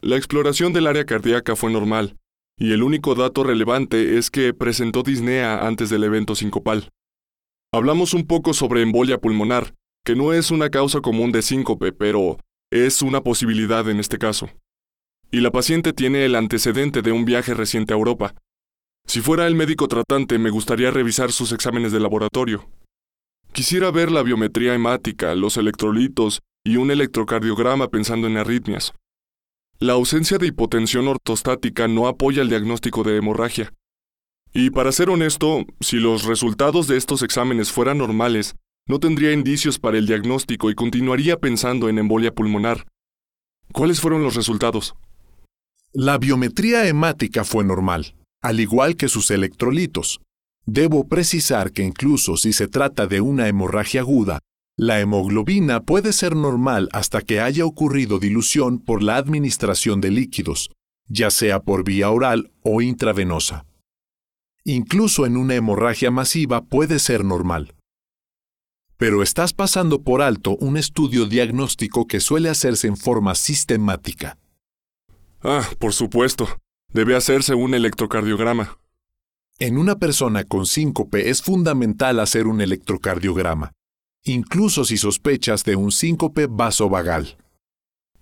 La 0.00 0.16
exploración 0.16 0.72
del 0.72 0.86
área 0.86 1.04
cardíaca 1.04 1.56
fue 1.56 1.72
normal, 1.72 2.16
y 2.56 2.70
el 2.72 2.84
único 2.84 3.16
dato 3.16 3.42
relevante 3.42 4.18
es 4.18 4.30
que 4.30 4.54
presentó 4.54 5.02
disnea 5.02 5.66
antes 5.66 5.90
del 5.90 6.04
evento 6.04 6.36
sincopal. 6.36 6.90
Hablamos 7.74 8.14
un 8.14 8.24
poco 8.28 8.54
sobre 8.54 8.82
embolia 8.82 9.18
pulmonar, 9.18 9.74
que 10.04 10.14
no 10.14 10.32
es 10.32 10.52
una 10.52 10.70
causa 10.70 11.00
común 11.00 11.32
de 11.32 11.42
síncope, 11.42 11.92
pero 11.92 12.38
es 12.70 13.02
una 13.02 13.20
posibilidad 13.20 13.90
en 13.90 13.98
este 13.98 14.18
caso. 14.18 14.48
Y 15.32 15.40
la 15.40 15.50
paciente 15.50 15.92
tiene 15.92 16.24
el 16.24 16.36
antecedente 16.36 17.02
de 17.02 17.10
un 17.10 17.24
viaje 17.24 17.52
reciente 17.52 17.92
a 17.92 17.96
Europa. 17.96 18.36
Si 19.08 19.20
fuera 19.20 19.48
el 19.48 19.56
médico 19.56 19.88
tratante, 19.88 20.38
me 20.38 20.50
gustaría 20.50 20.92
revisar 20.92 21.32
sus 21.32 21.50
exámenes 21.50 21.90
de 21.90 21.98
laboratorio. 21.98 22.70
Quisiera 23.56 23.90
ver 23.90 24.12
la 24.12 24.22
biometría 24.22 24.74
hemática, 24.74 25.34
los 25.34 25.56
electrolitos 25.56 26.42
y 26.62 26.76
un 26.76 26.90
electrocardiograma 26.90 27.88
pensando 27.88 28.26
en 28.26 28.36
arritmias. 28.36 28.92
La 29.78 29.94
ausencia 29.94 30.36
de 30.36 30.48
hipotensión 30.48 31.08
ortostática 31.08 31.88
no 31.88 32.06
apoya 32.06 32.42
el 32.42 32.50
diagnóstico 32.50 33.02
de 33.02 33.16
hemorragia. 33.16 33.72
Y 34.52 34.68
para 34.68 34.92
ser 34.92 35.08
honesto, 35.08 35.64
si 35.80 35.96
los 35.96 36.24
resultados 36.24 36.86
de 36.86 36.98
estos 36.98 37.22
exámenes 37.22 37.72
fueran 37.72 37.96
normales, 37.96 38.56
no 38.86 39.00
tendría 39.00 39.32
indicios 39.32 39.78
para 39.78 39.96
el 39.96 40.06
diagnóstico 40.06 40.68
y 40.68 40.74
continuaría 40.74 41.38
pensando 41.38 41.88
en 41.88 41.96
embolia 41.98 42.34
pulmonar. 42.34 42.86
¿Cuáles 43.72 44.02
fueron 44.02 44.22
los 44.22 44.34
resultados? 44.34 44.96
La 45.94 46.18
biometría 46.18 46.86
hemática 46.86 47.42
fue 47.42 47.64
normal, 47.64 48.16
al 48.42 48.60
igual 48.60 48.96
que 48.96 49.08
sus 49.08 49.30
electrolitos. 49.30 50.20
Debo 50.66 51.06
precisar 51.06 51.70
que 51.70 51.84
incluso 51.84 52.36
si 52.36 52.52
se 52.52 52.66
trata 52.66 53.06
de 53.06 53.20
una 53.20 53.46
hemorragia 53.46 54.00
aguda, 54.00 54.40
la 54.76 55.00
hemoglobina 55.00 55.80
puede 55.80 56.12
ser 56.12 56.34
normal 56.36 56.88
hasta 56.92 57.22
que 57.22 57.40
haya 57.40 57.64
ocurrido 57.64 58.18
dilución 58.18 58.78
por 58.80 59.02
la 59.02 59.16
administración 59.16 60.00
de 60.00 60.10
líquidos, 60.10 60.70
ya 61.08 61.30
sea 61.30 61.60
por 61.60 61.84
vía 61.84 62.10
oral 62.10 62.52
o 62.62 62.82
intravenosa. 62.82 63.64
Incluso 64.64 65.24
en 65.24 65.36
una 65.36 65.54
hemorragia 65.54 66.10
masiva 66.10 66.62
puede 66.64 66.98
ser 66.98 67.24
normal. 67.24 67.74
Pero 68.96 69.22
estás 69.22 69.52
pasando 69.52 70.02
por 70.02 70.20
alto 70.20 70.56
un 70.56 70.76
estudio 70.76 71.26
diagnóstico 71.26 72.06
que 72.06 72.18
suele 72.18 72.48
hacerse 72.48 72.88
en 72.88 72.96
forma 72.96 73.34
sistemática. 73.34 74.36
Ah, 75.42 75.68
por 75.78 75.92
supuesto. 75.92 76.48
Debe 76.92 77.14
hacerse 77.14 77.54
un 77.54 77.74
electrocardiograma. 77.74 78.78
En 79.58 79.78
una 79.78 79.96
persona 79.96 80.44
con 80.44 80.66
síncope 80.66 81.30
es 81.30 81.40
fundamental 81.40 82.20
hacer 82.20 82.46
un 82.46 82.60
electrocardiograma, 82.60 83.72
incluso 84.22 84.84
si 84.84 84.98
sospechas 84.98 85.64
de 85.64 85.76
un 85.76 85.92
síncope 85.92 86.46
vasovagal. 86.46 87.38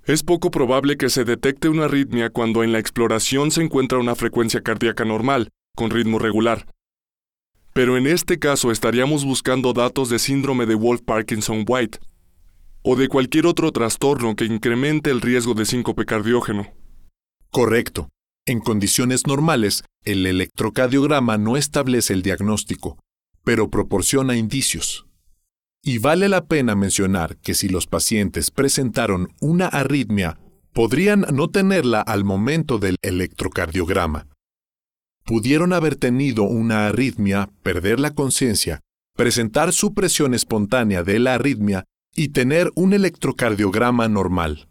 Es 0.05 0.23
poco 0.23 0.53
probable 0.53 0.97
que 0.97 1.09
se 1.09 1.25
detecte 1.25 1.69
una 1.69 1.87
arritmia 1.87 2.31
cuando 2.31 2.63
en 2.63 2.71
la 2.71 2.79
exploración 2.79 3.51
se 3.51 3.65
encuentra 3.65 3.99
una 3.99 4.15
frecuencia 4.15 4.61
cardíaca 4.61 5.05
normal, 5.05 5.49
con 5.75 5.91
ritmo 5.91 6.21
regular. 6.21 6.69
Pero 7.73 7.97
en 7.97 8.07
este 8.07 8.39
caso 8.39 8.71
estaríamos 8.71 9.25
buscando 9.25 9.73
datos 9.73 10.11
de 10.11 10.21
síndrome 10.21 10.67
de 10.67 10.77
Wolf-Parkinson-White 10.77 11.99
o 12.83 12.95
de 12.95 13.09
cualquier 13.09 13.47
otro 13.47 13.73
trastorno 13.73 14.37
que 14.37 14.45
incremente 14.45 15.11
el 15.11 15.21
riesgo 15.21 15.55
de 15.55 15.65
síncope 15.65 16.05
cardiógeno. 16.05 16.69
Correcto. 17.51 18.09
En 18.47 18.61
condiciones 18.61 19.27
normales, 19.27 19.85
el 20.05 20.27
electrocardiograma 20.27 21.39
no 21.39 21.57
establece 21.57 22.13
el 22.13 22.21
diagnóstico, 22.21 22.99
pero 23.43 23.71
proporciona 23.71 24.37
indicios. 24.37 25.07
Y 25.83 25.97
vale 25.97 26.29
la 26.29 26.45
pena 26.45 26.75
mencionar 26.75 27.39
que 27.39 27.55
si 27.55 27.71
los 27.71 27.87
pacientes 27.87 28.51
presentaron 28.51 29.33
una 29.41 29.67
arritmia, 29.67 30.39
podrían 30.75 31.25
no 31.33 31.49
tenerla 31.49 32.03
al 32.03 32.25
momento 32.25 32.79
del 32.79 32.97
electrocardiograma. 33.01 34.29
Pudieron 35.25 35.73
haber 35.73 35.97
tenido 35.97 36.43
una 36.43 36.89
arritmia, 36.89 37.49
perder 37.63 37.99
la 37.99 38.11
conciencia, 38.11 38.81
presentar 39.17 39.73
supresión 39.73 40.35
espontánea 40.35 41.03
de 41.03 41.19
la 41.19 41.35
arritmia 41.35 41.85
y 42.15 42.29
tener 42.29 42.71
un 42.75 42.93
electrocardiograma 42.93 44.07
normal. 44.09 44.69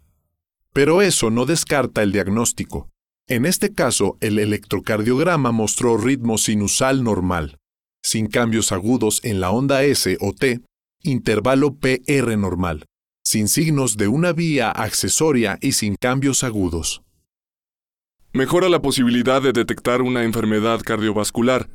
Pero 0.72 1.02
eso 1.02 1.30
no 1.30 1.44
descarta 1.44 2.04
el 2.04 2.12
diagnóstico, 2.12 2.88
En 3.26 3.46
este 3.46 3.72
caso, 3.72 4.18
el 4.20 4.38
electrocardiograma 4.38 5.50
mostró 5.50 5.96
ritmo 5.96 6.36
sinusal 6.36 7.02
normal, 7.02 7.58
sin 8.02 8.26
cambios 8.26 8.70
agudos 8.70 9.20
en 9.24 9.40
la 9.40 9.50
onda 9.50 9.82
S 9.82 10.18
o 10.20 10.34
T, 10.34 10.60
intervalo 11.02 11.74
PR 11.74 12.36
normal, 12.36 12.84
sin 13.24 13.48
signos 13.48 13.96
de 13.96 14.08
una 14.08 14.34
vía 14.34 14.70
accesoria 14.70 15.58
y 15.62 15.72
sin 15.72 15.96
cambios 15.96 16.44
agudos. 16.44 17.02
Mejora 18.34 18.68
la 18.68 18.82
posibilidad 18.82 19.40
de 19.40 19.52
detectar 19.52 20.02
una 20.02 20.24
enfermedad 20.24 20.80
cardiovascular, 20.84 21.70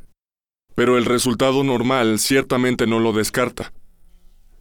pero 0.75 1.00
el 1.00 1.06
resultado 1.06 1.63
normal 1.63 2.20
ciertamente 2.20 2.86
no 2.86 3.00
lo 3.00 3.12
descarta. 3.12 3.74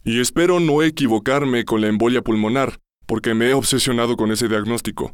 Y 0.03 0.19
espero 0.19 0.59
no 0.59 0.81
equivocarme 0.81 1.65
con 1.65 1.81
la 1.81 1.87
embolia 1.87 2.23
pulmonar, 2.23 2.79
porque 3.05 3.35
me 3.35 3.49
he 3.49 3.53
obsesionado 3.53 4.17
con 4.17 4.31
ese 4.31 4.47
diagnóstico. 4.47 5.13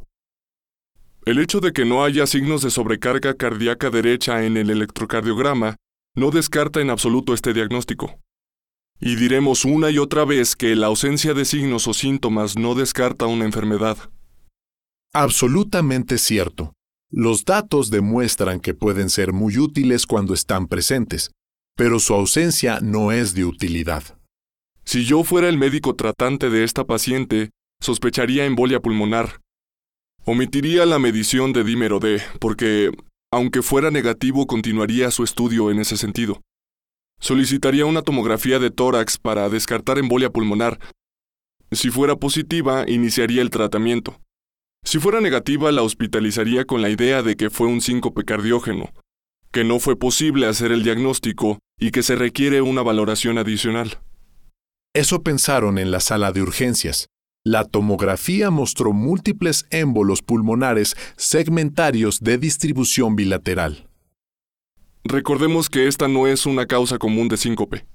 El 1.25 1.39
hecho 1.39 1.59
de 1.59 1.73
que 1.73 1.85
no 1.85 2.03
haya 2.03 2.27
signos 2.27 2.61
de 2.61 2.69
sobrecarga 2.69 3.33
cardíaca 3.33 3.89
derecha 3.89 4.45
en 4.45 4.57
el 4.57 4.69
electrocardiograma 4.69 5.75
no 6.15 6.29
descarta 6.29 6.81
en 6.81 6.91
absoluto 6.91 7.33
este 7.33 7.51
diagnóstico. 7.51 8.19
Y 8.99 9.15
diremos 9.15 9.65
una 9.65 9.89
y 9.89 9.97
otra 9.97 10.23
vez 10.23 10.55
que 10.55 10.75
la 10.75 10.85
ausencia 10.85 11.33
de 11.33 11.45
signos 11.45 11.87
o 11.87 11.95
síntomas 11.95 12.55
no 12.57 12.75
descarta 12.75 13.25
una 13.25 13.43
enfermedad. 13.43 13.97
Absolutamente 15.13 16.19
cierto. 16.19 16.73
Los 17.11 17.43
datos 17.43 17.89
demuestran 17.89 18.59
que 18.59 18.75
pueden 18.75 19.09
ser 19.09 19.33
muy 19.33 19.57
útiles 19.57 20.05
cuando 20.05 20.35
están 20.35 20.67
presentes, 20.67 21.31
pero 21.75 21.99
su 21.99 22.13
ausencia 22.13 22.79
no 22.81 23.11
es 23.11 23.33
de 23.33 23.45
utilidad. 23.45 24.03
Si 24.83 25.05
yo 25.05 25.23
fuera 25.23 25.49
el 25.49 25.57
médico 25.57 25.95
tratante 25.95 26.51
de 26.51 26.63
esta 26.63 26.85
paciente, 26.85 27.49
sospecharía 27.81 28.45
embolia 28.45 28.79
pulmonar. 28.79 29.41
Omitiría 30.27 30.87
la 30.87 30.97
medición 30.97 31.53
de 31.53 31.63
dímero 31.63 31.99
D, 31.99 32.19
porque, 32.39 32.89
aunque 33.31 33.61
fuera 33.61 33.91
negativo, 33.91 34.47
continuaría 34.47 35.11
su 35.11 35.23
estudio 35.23 35.69
en 35.69 35.77
ese 35.77 35.97
sentido. 35.97 36.41
Solicitaría 37.19 37.85
una 37.85 38.01
tomografía 38.01 38.57
de 38.57 38.71
tórax 38.71 39.19
para 39.19 39.47
descartar 39.49 39.99
embolia 39.99 40.31
pulmonar. 40.31 40.79
Si 41.71 41.91
fuera 41.91 42.15
positiva, 42.15 42.85
iniciaría 42.87 43.43
el 43.43 43.51
tratamiento. 43.51 44.19
Si 44.83 44.97
fuera 44.97 45.21
negativa, 45.21 45.71
la 45.71 45.83
hospitalizaría 45.83 46.65
con 46.65 46.81
la 46.81 46.89
idea 46.89 47.21
de 47.21 47.35
que 47.35 47.51
fue 47.51 47.67
un 47.67 47.81
síncope 47.81 48.25
cardiógeno, 48.25 48.91
que 49.51 49.63
no 49.63 49.79
fue 49.79 49.95
posible 49.95 50.47
hacer 50.47 50.71
el 50.71 50.83
diagnóstico 50.83 51.59
y 51.77 51.91
que 51.91 52.01
se 52.01 52.15
requiere 52.15 52.63
una 52.63 52.81
valoración 52.81 53.37
adicional. 53.37 53.99
Eso 54.95 55.21
pensaron 55.21 55.77
en 55.77 55.91
la 55.91 55.99
sala 55.99 56.31
de 56.31 56.41
urgencias. 56.41 57.09
La 57.47 57.63
tomografía 57.63 58.49
mostró 58.49 58.91
múltiples 58.91 59.67
émbolos 59.69 60.23
pulmonares 60.23 60.95
segmentarios 61.15 62.21
de 62.21 62.39
distribución 62.39 63.15
bilateral. 63.15 63.87
Recordemos 65.03 65.69
que 65.69 65.87
esta 65.87 66.07
no 66.07 66.25
es 66.25 66.47
una 66.47 66.65
causa 66.65 66.97
común 66.97 67.27
de 67.27 67.37
síncope. 67.37 67.85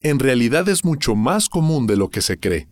En 0.00 0.20
realidad 0.20 0.68
es 0.68 0.84
mucho 0.84 1.16
más 1.16 1.48
común 1.48 1.88
de 1.88 1.96
lo 1.96 2.10
que 2.10 2.20
se 2.20 2.38
cree. 2.38 2.68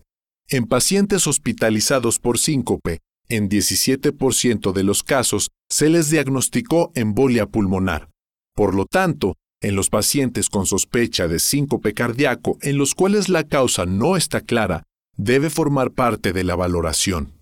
En 0.48 0.66
pacientes 0.66 1.26
hospitalizados 1.26 2.20
por 2.20 2.38
síncope, 2.38 3.00
en 3.28 3.48
17% 3.48 4.72
de 4.72 4.84
los 4.84 5.02
casos 5.02 5.48
se 5.68 5.90
les 5.90 6.10
diagnosticó 6.10 6.92
embolia 6.94 7.46
pulmonar. 7.46 8.08
Por 8.54 8.76
lo 8.76 8.86
tanto, 8.86 9.34
en 9.60 9.74
los 9.74 9.90
pacientes 9.90 10.48
con 10.48 10.64
sospecha 10.64 11.26
de 11.26 11.40
síncope 11.40 11.92
cardíaco 11.92 12.56
en 12.62 12.78
los 12.78 12.94
cuales 12.94 13.28
la 13.28 13.42
causa 13.48 13.84
no 13.84 14.16
está 14.16 14.40
clara, 14.40 14.84
debe 15.18 15.50
formar 15.50 15.90
parte 15.90 16.32
de 16.32 16.44
la 16.44 16.56
valoración. 16.56 17.34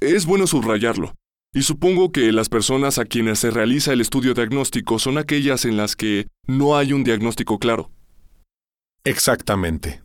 Es 0.00 0.26
bueno 0.26 0.46
subrayarlo, 0.46 1.14
y 1.54 1.62
supongo 1.62 2.12
que 2.12 2.30
las 2.32 2.50
personas 2.50 2.98
a 2.98 3.06
quienes 3.06 3.38
se 3.38 3.50
realiza 3.50 3.94
el 3.94 4.02
estudio 4.02 4.34
diagnóstico 4.34 4.98
son 4.98 5.16
aquellas 5.16 5.64
en 5.64 5.78
las 5.78 5.96
que 5.96 6.28
no 6.46 6.76
hay 6.76 6.92
un 6.92 7.04
diagnóstico 7.04 7.58
claro. 7.58 7.90
Exactamente. 9.04 10.02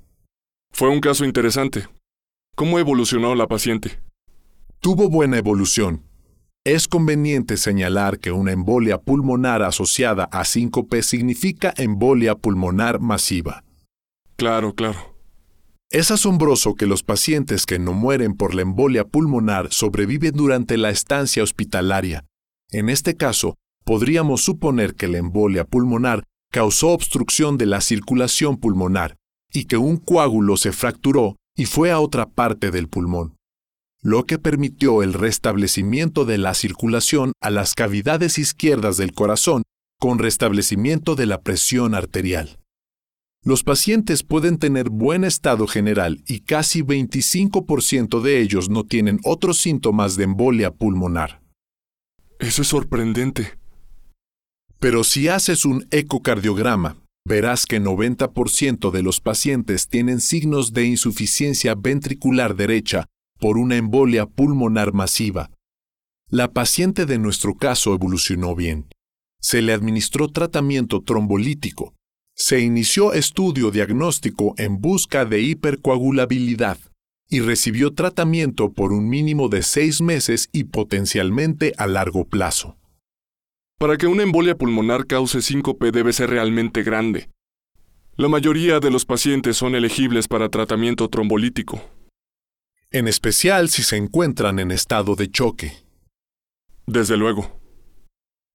Fue 0.72 0.88
un 0.88 1.02
caso 1.02 1.26
interesante. 1.26 1.88
¿Cómo 2.56 2.80
evolucionó 2.80 3.36
la 3.36 3.48
paciente? 3.48 4.00
tuvo 4.82 5.10
buena 5.10 5.38
evolución. 5.38 6.04
Es 6.66 6.88
conveniente 6.88 7.58
señalar 7.58 8.20
que 8.20 8.32
una 8.32 8.52
embolia 8.52 8.98
pulmonar 9.00 9.62
asociada 9.62 10.26
a 10.32 10.44
síncope 10.44 11.04
significa 11.04 11.74
embolia 11.78 12.36
pulmonar 12.36 13.00
masiva. 13.00 13.64
Claro, 14.36 14.74
claro. 14.74 15.11
Es 15.92 16.10
asombroso 16.10 16.76
que 16.76 16.86
los 16.88 17.04
pacientes 17.04 17.66
que 17.66 17.78
no 17.78 17.94
mueren 17.94 18.34
por 18.36 18.56
la 18.56 18.62
embolia 18.62 19.06
pulmonar 19.06 19.72
sobreviven 19.72 20.32
durante 20.34 20.78
la 20.78 20.90
estancia 20.90 21.44
hospitalaria. 21.44 22.26
En 22.70 22.90
este 22.90 23.18
caso, 23.18 23.58
podríamos 23.84 24.42
suponer 24.42 24.96
que 24.96 25.10
la 25.10 25.18
embolia 25.18 25.66
pulmonar 25.66 26.24
causó 26.50 26.90
obstrucción 26.90 27.58
de 27.58 27.66
la 27.66 27.82
circulación 27.82 28.58
pulmonar 28.58 29.18
y 29.52 29.66
que 29.66 29.76
un 29.78 29.98
coágulo 29.98 30.56
se 30.56 30.72
fracturó 30.72 31.36
y 31.56 31.66
fue 31.66 31.92
a 31.92 32.00
otra 32.00 32.30
parte 32.30 32.72
del 32.72 32.88
pulmón 32.88 33.36
lo 34.04 34.26
que 34.26 34.40
permitió 34.40 35.04
el 35.04 35.14
restablecimiento 35.14 36.26
de 36.26 36.40
la 36.40 36.56
circulación 36.56 37.34
a 37.40 37.52
las 37.52 37.76
cavidades 37.76 38.40
izquierdas 38.40 38.98
del 38.98 39.14
corazón 39.14 39.62
con 40.00 40.18
restablecimiento 40.18 41.14
de 41.16 41.28
la 41.28 41.42
presión 41.42 41.94
arterial. 41.94 42.61
Los 43.44 43.64
pacientes 43.64 44.22
pueden 44.22 44.60
tener 44.60 44.92
buen 44.92 45.24
estado 45.24 45.66
general 45.66 46.24
y 46.28 46.42
casi 46.42 46.84
25% 46.84 48.22
de 48.22 48.40
ellos 48.40 48.70
no 48.70 48.84
tienen 48.84 49.20
otros 49.24 49.58
síntomas 49.58 50.16
de 50.16 50.26
embolia 50.26 50.70
pulmonar. 50.70 51.42
Eso 52.38 52.62
es 52.62 52.68
sorprendente. 52.68 53.58
Pero 54.80 55.04
si 55.04 55.28
haces 55.28 55.66
un 55.66 55.88
ecocardiograma, 55.90 56.98
verás 57.26 57.66
que 57.66 57.82
90% 57.82 58.92
de 58.92 59.02
los 59.02 59.20
pacientes 59.20 59.88
tienen 59.88 60.22
signos 60.22 60.72
de 60.74 60.86
insuficiencia 60.86 61.74
ventricular 61.74 62.56
derecha 62.56 63.08
por 63.40 63.58
una 63.58 63.76
embolia 63.76 64.28
pulmonar 64.28 64.94
masiva. 64.94 65.50
La 66.30 66.52
paciente 66.52 67.08
de 67.08 67.18
nuestro 67.18 67.56
caso 67.56 67.96
evolucionó 67.96 68.56
bien. 68.56 68.88
Se 69.42 69.64
le 69.64 69.74
administró 69.74 70.28
tratamiento 70.28 71.02
trombolítico. 71.02 71.96
Se 72.36 72.60
inició 72.60 73.14
estudio 73.14 73.72
diagnóstico 73.72 74.54
en 74.58 74.82
busca 74.82 75.26
de 75.26 75.42
hipercoagulabilidad 75.42 76.78
y 77.30 77.40
recibió 77.40 77.94
tratamiento 77.94 78.74
por 78.74 78.92
un 78.92 79.08
mínimo 79.08 79.48
de 79.48 79.64
seis 79.64 80.02
meses 80.02 80.50
y 80.52 80.66
potencialmente 80.66 81.74
a 81.78 81.88
largo 81.88 82.26
plazo. 82.26 82.78
Para 83.80 83.98
que 83.98 84.08
una 84.08 84.24
embolia 84.24 84.58
pulmonar 84.58 85.08
cause 85.08 85.42
síncope 85.42 85.92
debe 85.92 86.14
ser 86.14 86.30
realmente 86.30 86.84
grande. 86.84 87.30
La 88.18 88.28
mayoría 88.28 88.80
de 88.80 88.92
los 88.92 89.06
pacientes 89.06 89.58
son 89.58 89.76
elegibles 89.76 90.28
para 90.28 90.50
tratamiento 90.50 91.08
trombolítico, 91.08 91.82
en 92.92 93.08
especial 93.08 93.70
si 93.70 93.84
se 93.84 93.96
encuentran 93.96 94.60
en 94.60 94.70
estado 94.70 95.16
de 95.16 95.32
choque. 95.32 95.72
Desde 96.86 97.16
luego. 97.16 97.60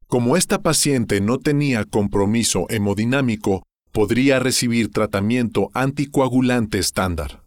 Como 0.07 0.37
esta 0.37 0.63
paciente 0.63 1.21
no 1.21 1.39
tenía 1.39 1.85
compromiso 1.85 2.67
hemodinámico, 2.69 3.63
podría 3.97 4.39
recibir 4.39 4.91
tratamiento 4.91 5.71
anticoagulante 5.73 6.79
estándar. 6.79 7.43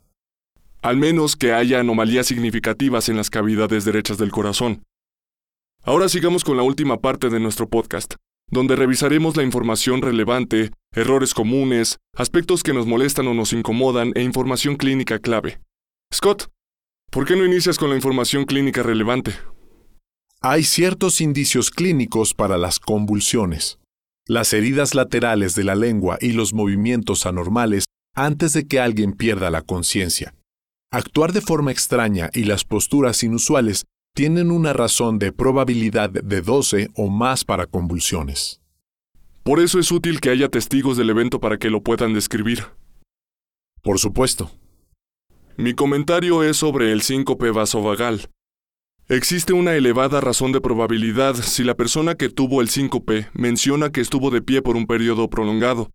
Al 0.81 0.97
menos 0.97 1.35
que 1.35 1.53
haya 1.53 1.79
anomalías 1.79 2.25
significativas 2.25 3.07
en 3.07 3.17
las 3.17 3.29
cavidades 3.29 3.85
derechas 3.85 4.17
del 4.17 4.31
corazón. 4.31 4.81
Ahora 5.83 6.09
sigamos 6.09 6.43
con 6.43 6.57
la 6.57 6.63
última 6.63 7.01
parte 7.01 7.29
de 7.29 7.39
nuestro 7.39 7.69
podcast, 7.69 8.15
donde 8.49 8.75
revisaremos 8.75 9.37
la 9.37 9.43
información 9.43 10.01
relevante, 10.01 10.71
errores 10.91 11.35
comunes, 11.35 11.99
aspectos 12.15 12.63
que 12.63 12.73
nos 12.73 12.87
molestan 12.87 13.27
o 13.27 13.35
nos 13.35 13.53
incomodan 13.53 14.11
e 14.15 14.23
información 14.23 14.75
clínica 14.75 15.19
clave. 15.19 15.61
Scott, 16.11 16.49
¿Por 17.11 17.27
qué 17.27 17.35
no 17.35 17.45
inicias 17.45 17.77
con 17.77 17.91
la 17.91 17.95
información 17.95 18.45
clínica 18.45 18.81
relevante? 18.81 19.35
Hay 20.41 20.63
ciertos 20.63 21.21
indicios 21.21 21.69
clínicos 21.69 22.33
para 22.33 22.57
las 22.57 22.79
convulsiones. 22.79 23.78
Las 24.29 24.53
heridas 24.53 24.93
laterales 24.93 25.55
de 25.55 25.63
la 25.63 25.73
lengua 25.73 26.19
y 26.21 26.33
los 26.33 26.53
movimientos 26.53 27.25
anormales 27.25 27.85
antes 28.13 28.53
de 28.53 28.67
que 28.67 28.79
alguien 28.79 29.13
pierda 29.13 29.49
la 29.49 29.63
conciencia. 29.63 30.35
Actuar 30.91 31.33
de 31.33 31.41
forma 31.41 31.71
extraña 31.71 32.29
y 32.35 32.43
las 32.43 32.63
posturas 32.63 33.23
inusuales 33.23 33.85
tienen 34.13 34.51
una 34.51 34.71
razón 34.71 35.17
de 35.17 35.31
probabilidad 35.31 36.11
de 36.11 36.41
12 36.41 36.89
o 36.95 37.07
más 37.07 37.43
para 37.43 37.65
convulsiones. 37.65 38.61
Por 39.41 39.59
eso 39.59 39.79
es 39.79 39.91
útil 39.91 40.21
que 40.21 40.29
haya 40.29 40.47
testigos 40.47 40.95
del 40.95 41.09
evento 41.09 41.39
para 41.39 41.57
que 41.57 41.71
lo 41.71 41.81
puedan 41.81 42.13
describir. 42.13 42.65
Por 43.81 43.97
supuesto. 43.97 44.51
Mi 45.57 45.73
comentario 45.73 46.43
es 46.43 46.57
sobre 46.57 46.91
el 46.91 47.01
síncope 47.01 47.49
vasovagal. 47.49 48.29
Existe 49.11 49.53
una 49.53 49.73
elevada 49.73 50.21
razón 50.21 50.51
de 50.51 50.61
probabilidad 50.61 51.33
si 51.33 51.63
la 51.63 51.73
persona 51.73 52.13
que 52.13 52.29
tuvo 52.29 52.61
el 52.61 52.69
síncope 52.69 53.27
menciona 53.33 53.91
que 53.91 54.01
estuvo 54.01 54.29
de 54.29 54.43
pie 54.43 54.61
por 54.61 54.75
un 54.75 54.85
periodo 54.85 55.31
prolongado, 55.31 55.89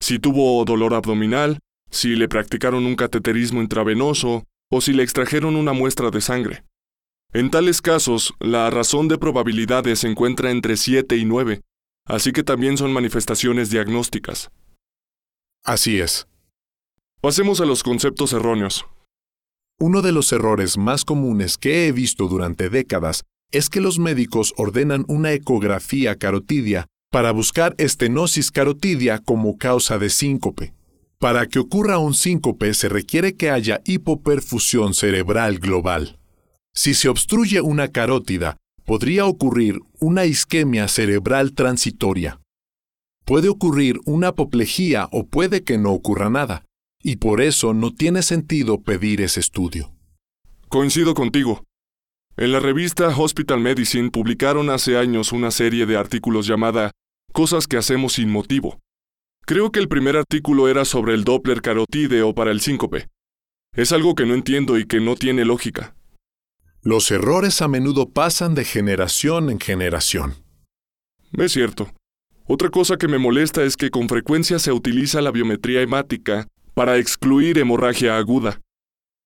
si 0.00 0.20
tuvo 0.20 0.64
dolor 0.64 0.94
abdominal, 0.94 1.58
si 1.90 2.14
le 2.14 2.28
practicaron 2.28 2.86
un 2.86 2.94
cateterismo 2.94 3.60
intravenoso 3.60 4.44
o 4.70 4.80
si 4.80 4.92
le 4.92 5.02
extrajeron 5.02 5.56
una 5.56 5.72
muestra 5.72 6.10
de 6.10 6.20
sangre. 6.20 6.64
En 7.32 7.50
tales 7.50 7.82
casos, 7.82 8.32
la 8.38 8.70
razón 8.70 9.08
de 9.08 9.18
probabilidades 9.18 9.98
se 9.98 10.08
encuentra 10.08 10.52
entre 10.52 10.76
7 10.76 11.16
y 11.16 11.24
9, 11.24 11.60
así 12.06 12.30
que 12.30 12.44
también 12.44 12.76
son 12.76 12.92
manifestaciones 12.92 13.70
diagnósticas. 13.70 14.52
Así 15.64 15.98
es. 15.98 16.28
Pasemos 17.20 17.60
a 17.60 17.64
los 17.64 17.82
conceptos 17.82 18.32
erróneos. 18.32 18.86
Uno 19.80 20.02
de 20.02 20.12
los 20.12 20.32
errores 20.32 20.78
más 20.78 21.04
comunes 21.04 21.58
que 21.58 21.86
he 21.86 21.92
visto 21.92 22.28
durante 22.28 22.70
décadas 22.70 23.24
es 23.50 23.68
que 23.68 23.80
los 23.80 23.98
médicos 23.98 24.54
ordenan 24.56 25.04
una 25.08 25.32
ecografía 25.32 26.16
carotidia 26.16 26.86
para 27.10 27.32
buscar 27.32 27.74
estenosis 27.78 28.50
carotidia 28.50 29.18
como 29.18 29.58
causa 29.58 29.98
de 29.98 30.10
síncope. 30.10 30.74
Para 31.18 31.46
que 31.46 31.58
ocurra 31.58 31.98
un 31.98 32.14
síncope 32.14 32.74
se 32.74 32.88
requiere 32.88 33.34
que 33.34 33.50
haya 33.50 33.80
hipoperfusión 33.84 34.94
cerebral 34.94 35.58
global. 35.58 36.18
Si 36.72 36.94
se 36.94 37.08
obstruye 37.08 37.60
una 37.60 37.88
carótida, 37.88 38.56
podría 38.84 39.26
ocurrir 39.26 39.80
una 40.00 40.24
isquemia 40.24 40.88
cerebral 40.88 41.52
transitoria. 41.52 42.40
Puede 43.24 43.48
ocurrir 43.48 44.00
una 44.04 44.28
apoplejía 44.28 45.08
o 45.12 45.26
puede 45.26 45.62
que 45.62 45.78
no 45.78 45.92
ocurra 45.92 46.30
nada, 46.30 46.64
y 47.04 47.16
por 47.16 47.42
eso 47.42 47.74
no 47.74 47.92
tiene 47.92 48.22
sentido 48.22 48.80
pedir 48.80 49.20
ese 49.20 49.38
estudio. 49.38 49.94
Coincido 50.70 51.12
contigo. 51.12 51.62
En 52.38 52.50
la 52.50 52.60
revista 52.60 53.08
Hospital 53.08 53.60
Medicine 53.60 54.10
publicaron 54.10 54.70
hace 54.70 54.96
años 54.96 55.30
una 55.30 55.50
serie 55.50 55.84
de 55.84 55.98
artículos 55.98 56.46
llamada 56.46 56.90
Cosas 57.32 57.66
que 57.66 57.76
hacemos 57.76 58.14
sin 58.14 58.30
motivo. 58.30 58.80
Creo 59.44 59.70
que 59.70 59.80
el 59.80 59.88
primer 59.88 60.16
artículo 60.16 60.66
era 60.66 60.86
sobre 60.86 61.12
el 61.12 61.24
Doppler 61.24 61.60
carotídeo 61.60 62.34
para 62.34 62.50
el 62.50 62.62
síncope. 62.62 63.08
Es 63.76 63.92
algo 63.92 64.14
que 64.14 64.24
no 64.24 64.32
entiendo 64.32 64.78
y 64.78 64.86
que 64.86 65.00
no 65.00 65.14
tiene 65.14 65.44
lógica. 65.44 65.94
Los 66.80 67.10
errores 67.10 67.60
a 67.60 67.68
menudo 67.68 68.08
pasan 68.08 68.54
de 68.54 68.64
generación 68.64 69.50
en 69.50 69.60
generación. 69.60 70.36
Es 71.32 71.52
cierto. 71.52 71.92
Otra 72.46 72.70
cosa 72.70 72.96
que 72.96 73.08
me 73.08 73.18
molesta 73.18 73.62
es 73.62 73.76
que 73.76 73.90
con 73.90 74.08
frecuencia 74.08 74.58
se 74.58 74.72
utiliza 74.72 75.20
la 75.20 75.32
biometría 75.32 75.82
hemática 75.82 76.46
para 76.74 76.98
excluir 76.98 77.58
hemorragia 77.58 78.16
aguda. 78.16 78.60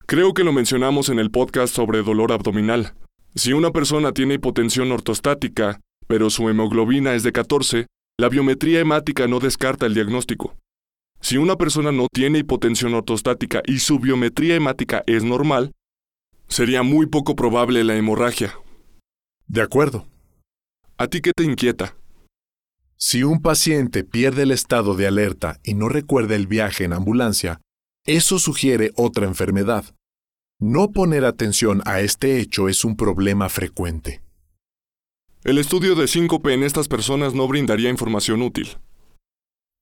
Creo 0.06 0.34
que 0.34 0.44
lo 0.44 0.52
mencionamos 0.52 1.08
en 1.08 1.18
el 1.18 1.30
podcast 1.30 1.74
sobre 1.74 2.02
dolor 2.02 2.32
abdominal. 2.32 2.94
Si 3.34 3.52
una 3.52 3.70
persona 3.70 4.12
tiene 4.12 4.34
hipotensión 4.34 4.92
ortostática, 4.92 5.80
pero 6.06 6.30
su 6.30 6.48
hemoglobina 6.48 7.14
es 7.14 7.22
de 7.22 7.32
14, 7.32 7.86
la 8.18 8.28
biometría 8.28 8.80
hemática 8.80 9.26
no 9.26 9.38
descarta 9.38 9.86
el 9.86 9.94
diagnóstico. 9.94 10.56
Si 11.20 11.36
una 11.36 11.56
persona 11.56 11.92
no 11.92 12.06
tiene 12.12 12.38
hipotensión 12.38 12.94
ortostática 12.94 13.62
y 13.66 13.80
su 13.80 13.98
biometría 13.98 14.54
hemática 14.54 15.02
es 15.06 15.24
normal, 15.24 15.72
sería 16.48 16.82
muy 16.82 17.06
poco 17.06 17.34
probable 17.34 17.84
la 17.84 17.96
hemorragia. 17.96 18.54
De 19.46 19.62
acuerdo. 19.62 20.06
¿A 20.96 21.06
ti 21.06 21.20
qué 21.20 21.32
te 21.36 21.44
inquieta? 21.44 21.96
Si 23.00 23.22
un 23.22 23.40
paciente 23.40 24.02
pierde 24.02 24.42
el 24.42 24.50
estado 24.50 24.96
de 24.96 25.06
alerta 25.06 25.60
y 25.62 25.74
no 25.74 25.88
recuerda 25.88 26.34
el 26.34 26.48
viaje 26.48 26.82
en 26.82 26.92
ambulancia, 26.92 27.60
eso 28.04 28.40
sugiere 28.40 28.90
otra 28.96 29.24
enfermedad. 29.24 29.84
No 30.58 30.90
poner 30.90 31.24
atención 31.24 31.80
a 31.84 32.00
este 32.00 32.40
hecho 32.40 32.68
es 32.68 32.84
un 32.84 32.96
problema 32.96 33.48
frecuente. 33.48 34.20
El 35.44 35.58
estudio 35.58 35.94
de 35.94 36.08
síncope 36.08 36.52
en 36.52 36.64
estas 36.64 36.88
personas 36.88 37.34
no 37.34 37.46
brindaría 37.46 37.88
información 37.88 38.42
útil. 38.42 38.78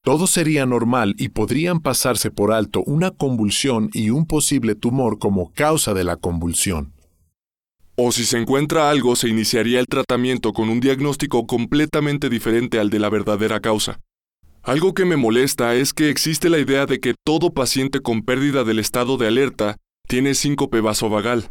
Todo 0.04 0.26
sería 0.26 0.66
normal 0.66 1.14
y 1.16 1.30
podrían 1.30 1.80
pasarse 1.80 2.30
por 2.30 2.52
alto 2.52 2.82
una 2.84 3.12
convulsión 3.12 3.88
y 3.94 4.10
un 4.10 4.26
posible 4.26 4.74
tumor 4.74 5.18
como 5.18 5.54
causa 5.54 5.94
de 5.94 6.04
la 6.04 6.16
convulsión. 6.16 6.92
O 7.96 8.12
si 8.12 8.24
se 8.24 8.38
encuentra 8.38 8.90
algo, 8.90 9.16
se 9.16 9.28
iniciaría 9.28 9.80
el 9.80 9.86
tratamiento 9.86 10.52
con 10.52 10.68
un 10.68 10.80
diagnóstico 10.80 11.46
completamente 11.46 12.28
diferente 12.28 12.78
al 12.78 12.90
de 12.90 12.98
la 12.98 13.08
verdadera 13.08 13.60
causa. 13.60 14.00
Algo 14.62 14.92
que 14.94 15.04
me 15.04 15.16
molesta 15.16 15.74
es 15.74 15.94
que 15.94 16.10
existe 16.10 16.50
la 16.50 16.58
idea 16.58 16.86
de 16.86 17.00
que 17.00 17.14
todo 17.24 17.54
paciente 17.54 18.00
con 18.00 18.22
pérdida 18.22 18.64
del 18.64 18.80
estado 18.80 19.16
de 19.16 19.28
alerta 19.28 19.76
tiene 20.06 20.34
síncope 20.34 20.80
vasovagal. 20.80 21.50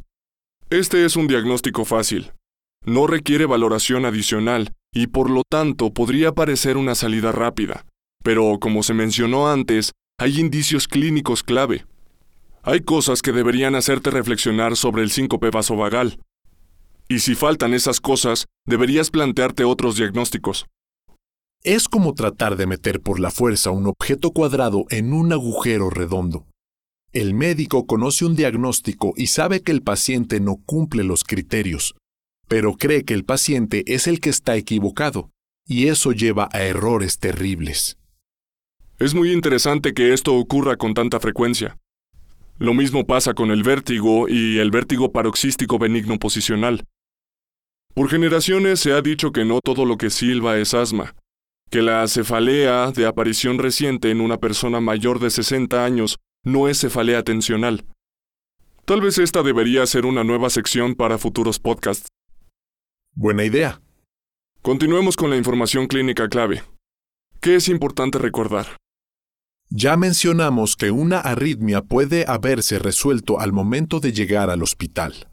Este 0.70 1.06
es 1.06 1.16
un 1.16 1.28
diagnóstico 1.28 1.86
fácil, 1.86 2.32
no 2.86 3.08
requiere 3.08 3.48
valoración 3.48 4.06
adicional 4.06 4.72
y 4.94 5.08
por 5.08 5.32
lo 5.32 5.42
tanto 5.50 5.92
podría 5.92 6.34
parecer 6.34 6.78
una 6.78 6.94
salida 6.94 7.32
rápida. 7.32 7.86
Pero, 8.24 8.60
como 8.60 8.84
se 8.84 8.94
mencionó 8.94 9.50
antes, 9.50 9.94
hay 10.20 10.40
indicios 10.40 10.88
clínicos 10.88 11.42
clave. 11.42 11.86
Hay 12.62 12.82
cosas 12.82 13.22
que 13.22 13.32
deberían 13.32 13.76
hacerte 13.76 14.12
reflexionar 14.12 14.76
sobre 14.76 15.04
el 15.04 15.10
síncope 15.10 15.50
vasovagal. 15.50 16.20
Y 17.08 17.20
si 17.20 17.36
faltan 17.36 17.74
esas 17.74 18.02
cosas, 18.02 18.46
deberías 18.66 19.12
plantearte 19.12 19.64
otros 19.64 19.96
diagnósticos. 19.96 20.66
Es 21.64 21.88
como 21.88 22.14
tratar 22.14 22.58
de 22.58 22.68
meter 22.68 23.02
por 23.02 23.20
la 23.20 23.32
fuerza 23.32 23.72
un 23.72 23.88
objeto 23.88 24.32
cuadrado 24.32 24.86
en 24.90 25.14
un 25.14 25.34
agujero 25.34 25.90
redondo. 25.90 26.46
El 27.12 27.34
médico 27.34 27.86
conoce 27.86 28.26
un 28.26 28.36
diagnóstico 28.36 29.14
y 29.16 29.28
sabe 29.28 29.62
que 29.62 29.72
el 29.72 29.82
paciente 29.82 30.40
no 30.40 30.58
cumple 30.66 31.04
los 31.04 31.24
criterios, 31.24 31.96
pero 32.48 32.74
cree 32.74 33.04
que 33.04 33.14
el 33.14 33.24
paciente 33.24 33.84
es 33.88 34.08
el 34.08 34.20
que 34.20 34.30
está 34.30 34.56
equivocado, 34.58 35.32
y 35.68 35.88
eso 35.88 36.12
lleva 36.12 36.50
a 36.52 36.64
errores 36.64 37.20
terribles. 37.20 37.98
Es 39.00 39.14
muy 39.14 39.32
interesante 39.32 39.94
que 39.94 40.14
esto 40.14 40.36
ocurra 40.36 40.78
con 40.78 40.94
tanta 40.94 41.20
frecuencia. 41.20 41.78
Lo 42.58 42.74
mismo 42.74 43.06
pasa 43.06 43.34
con 43.34 43.52
el 43.52 43.64
vértigo 43.64 44.30
y 44.30 44.60
el 44.60 44.72
vértigo 44.72 45.12
paroxístico 45.12 45.78
benigno 45.78 46.18
posicional. 46.20 46.86
Por 47.96 48.10
generaciones 48.10 48.82
se 48.82 48.92
ha 48.92 49.02
dicho 49.02 49.32
que 49.32 49.46
no 49.46 49.62
todo 49.64 49.86
lo 49.86 49.98
que 49.98 50.10
silba 50.10 50.58
es 50.58 50.74
asma, 50.74 51.16
que 51.72 51.82
la 51.82 52.06
cefalea 52.10 52.92
de 52.92 53.06
aparición 53.06 53.58
reciente 53.58 54.12
en 54.12 54.20
una 54.20 54.38
persona 54.38 54.82
mayor 54.82 55.20
de 55.20 55.30
60 55.30 55.86
años 55.86 56.18
no 56.44 56.68
es 56.68 56.82
cefalea 56.82 57.24
tensional. 57.24 57.86
Tal 58.84 59.00
vez 59.00 59.18
esta 59.18 59.44
debería 59.44 59.86
ser 59.86 60.06
una 60.06 60.26
nueva 60.26 60.50
sección 60.50 60.94
para 60.96 61.18
futuros 61.18 61.58
podcasts. 61.58 62.10
Buena 63.14 63.46
idea. 63.46 63.82
Continuemos 64.62 65.16
con 65.16 65.30
la 65.30 65.38
información 65.38 65.88
clínica 65.88 66.28
clave. 66.28 66.64
¿Qué 67.40 67.56
es 67.56 67.70
importante 67.70 68.18
recordar? 68.18 68.76
Ya 69.70 69.96
mencionamos 69.96 70.76
que 70.76 70.92
una 70.92 71.22
arritmia 71.22 71.82
puede 71.82 72.26
haberse 72.28 72.78
resuelto 72.78 73.40
al 73.40 73.54
momento 73.54 74.02
de 74.02 74.12
llegar 74.12 74.50
al 74.50 74.64
hospital. 74.64 75.32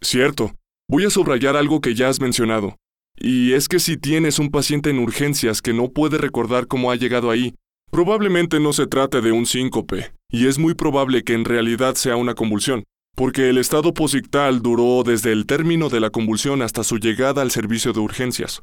Cierto. 0.00 0.54
Voy 0.88 1.04
a 1.04 1.10
subrayar 1.10 1.56
algo 1.56 1.80
que 1.80 1.94
ya 1.94 2.08
has 2.08 2.20
mencionado. 2.20 2.76
Y 3.16 3.52
es 3.52 3.68
que 3.68 3.78
si 3.78 3.96
tienes 3.96 4.38
un 4.38 4.50
paciente 4.50 4.90
en 4.90 4.98
urgencias 4.98 5.62
que 5.62 5.72
no 5.72 5.90
puede 5.90 6.18
recordar 6.18 6.66
cómo 6.66 6.90
ha 6.90 6.96
llegado 6.96 7.30
ahí, 7.30 7.54
probablemente 7.90 8.60
no 8.60 8.72
se 8.72 8.86
trate 8.86 9.20
de 9.20 9.32
un 9.32 9.46
síncope, 9.46 10.12
y 10.30 10.46
es 10.46 10.58
muy 10.58 10.74
probable 10.74 11.24
que 11.24 11.32
en 11.32 11.44
realidad 11.44 11.94
sea 11.94 12.16
una 12.16 12.34
convulsión 12.34 12.84
porque 13.16 13.48
el 13.48 13.56
estado 13.56 13.94
posictal 13.94 14.60
duró 14.60 15.02
desde 15.02 15.32
el 15.32 15.46
término 15.46 15.88
de 15.88 16.00
la 16.00 16.10
convulsión 16.10 16.60
hasta 16.60 16.84
su 16.84 16.98
llegada 16.98 17.40
al 17.40 17.50
servicio 17.50 17.94
de 17.94 18.00
urgencias. 18.00 18.62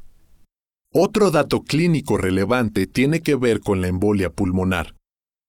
Otro 0.92 1.32
dato 1.32 1.64
clínico 1.64 2.16
relevante 2.16 2.86
tiene 2.86 3.20
que 3.20 3.34
ver 3.34 3.58
con 3.58 3.80
la 3.80 3.88
embolia 3.88 4.30
pulmonar. 4.30 4.94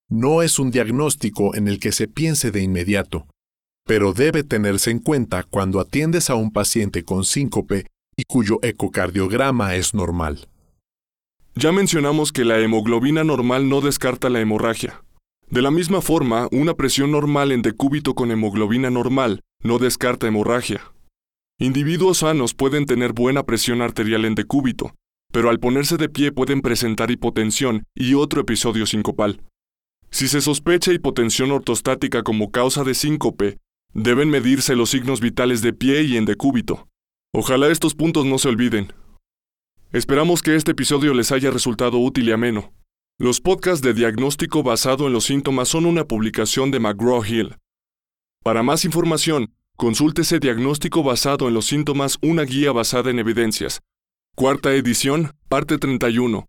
No 0.10 0.42
es 0.42 0.58
un 0.58 0.72
diagnóstico 0.72 1.56
en 1.56 1.68
el 1.68 1.80
que 1.80 1.92
se 1.92 2.08
piense 2.08 2.50
de 2.50 2.64
inmediato, 2.64 3.28
pero 3.86 4.14
debe 4.14 4.44
tenerse 4.44 4.90
en 4.92 5.00
cuenta 5.00 5.44
cuando 5.44 5.80
atiendes 5.80 6.30
a 6.30 6.36
un 6.36 6.52
paciente 6.52 7.04
con 7.04 7.24
síncope 7.24 7.86
y 8.18 8.24
cuyo 8.24 8.60
ecocardiograma 8.64 9.76
es 9.76 9.94
normal. 9.94 10.48
Ya 11.56 11.72
mencionamos 11.72 12.32
que 12.32 12.44
la 12.44 12.60
hemoglobina 12.60 13.24
normal 13.24 13.70
no 13.70 13.82
descarta 13.82 14.30
la 14.30 14.42
hemorragia. 14.42 15.04
De 15.50 15.62
la 15.62 15.72
misma 15.72 16.02
forma, 16.02 16.48
una 16.52 16.74
presión 16.74 17.12
normal 17.12 17.52
en 17.52 17.62
decúbito 17.62 18.16
con 18.16 18.32
hemoglobina 18.32 18.90
normal 18.90 19.42
no 19.62 19.78
descarta 19.78 20.28
hemorragia. 20.28 20.82
Individuos 21.60 22.18
sanos 22.20 22.54
pueden 22.54 22.86
tener 22.86 23.14
buena 23.14 23.44
presión 23.44 23.82
arterial 23.82 24.26
en 24.26 24.36
decúbito, 24.36 24.96
pero 25.32 25.50
al 25.50 25.60
ponerse 25.60 25.98
de 25.98 26.10
pie 26.10 26.32
pueden 26.32 26.62
presentar 26.62 27.12
hipotensión 27.12 27.84
y 27.94 28.16
otro 28.16 28.42
episodio 28.42 28.86
sincopal. 28.86 29.42
Si 30.10 30.28
se 30.28 30.42
sospecha 30.42 30.92
hipotensión 30.92 31.52
ortostática 31.52 32.24
como 32.24 32.52
causa 32.52 32.84
de 32.84 32.94
síncope, 32.94 33.58
deben 33.96 34.30
medirse 34.30 34.76
los 34.76 34.90
signos 34.90 35.22
vitales 35.22 35.62
de 35.62 35.74
pie 35.74 36.04
y 36.04 36.18
en 36.18 36.26
decúbito. 36.26 36.88
Ojalá 37.34 37.70
estos 37.70 37.96
puntos 37.96 38.26
no 38.26 38.38
se 38.38 38.50
olviden. 38.50 38.94
Esperamos 39.94 40.42
que 40.42 40.56
este 40.56 40.72
episodio 40.72 41.14
les 41.14 41.32
haya 41.32 41.50
resultado 41.50 41.98
útil 41.98 42.28
y 42.28 42.34
ameno. 42.34 42.74
Los 43.18 43.40
podcasts 43.40 43.82
de 43.82 43.94
diagnóstico 43.94 44.62
basado 44.62 45.08
en 45.08 45.14
los 45.14 45.24
síntomas 45.24 45.70
son 45.70 45.86
una 45.86 46.04
publicación 46.04 46.70
de 46.70 46.82
McGraw-Hill. 46.82 47.56
Para 48.44 48.62
más 48.62 48.84
información, 48.84 49.54
consúltese 49.78 50.40
Diagnóstico 50.40 51.02
basado 51.02 51.48
en 51.48 51.54
los 51.54 51.66
síntomas, 51.66 52.18
una 52.22 52.44
guía 52.44 52.74
basada 52.74 53.10
en 53.10 53.20
evidencias. 53.20 53.80
Cuarta 54.36 54.74
edición, 54.76 55.32
parte 55.48 55.78
31. 55.78 56.46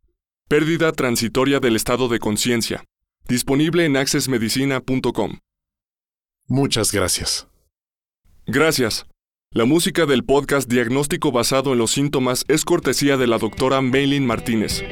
Pérdida 0.49 0.91
transitoria 0.91 1.61
del 1.61 1.77
estado 1.77 2.09
de 2.09 2.19
conciencia. 2.19 2.85
Disponible 3.29 3.85
en 3.85 3.97
accessmedicina.com. 3.97 5.39
Muchas 6.49 6.93
gracias. 6.93 7.49
Gracias. 8.47 9.07
La 9.53 9.65
música 9.65 10.07
del 10.07 10.25
podcast 10.25 10.71
Diagnóstico 10.71 11.33
basado 11.33 11.73
en 11.73 11.79
los 11.79 11.91
síntomas 11.91 12.45
es 12.47 12.65
cortesía 12.65 13.17
de 13.17 13.27
la 13.27 13.39
doctora 13.39 13.81
Maylin 13.81 14.27
Martínez. 14.27 14.85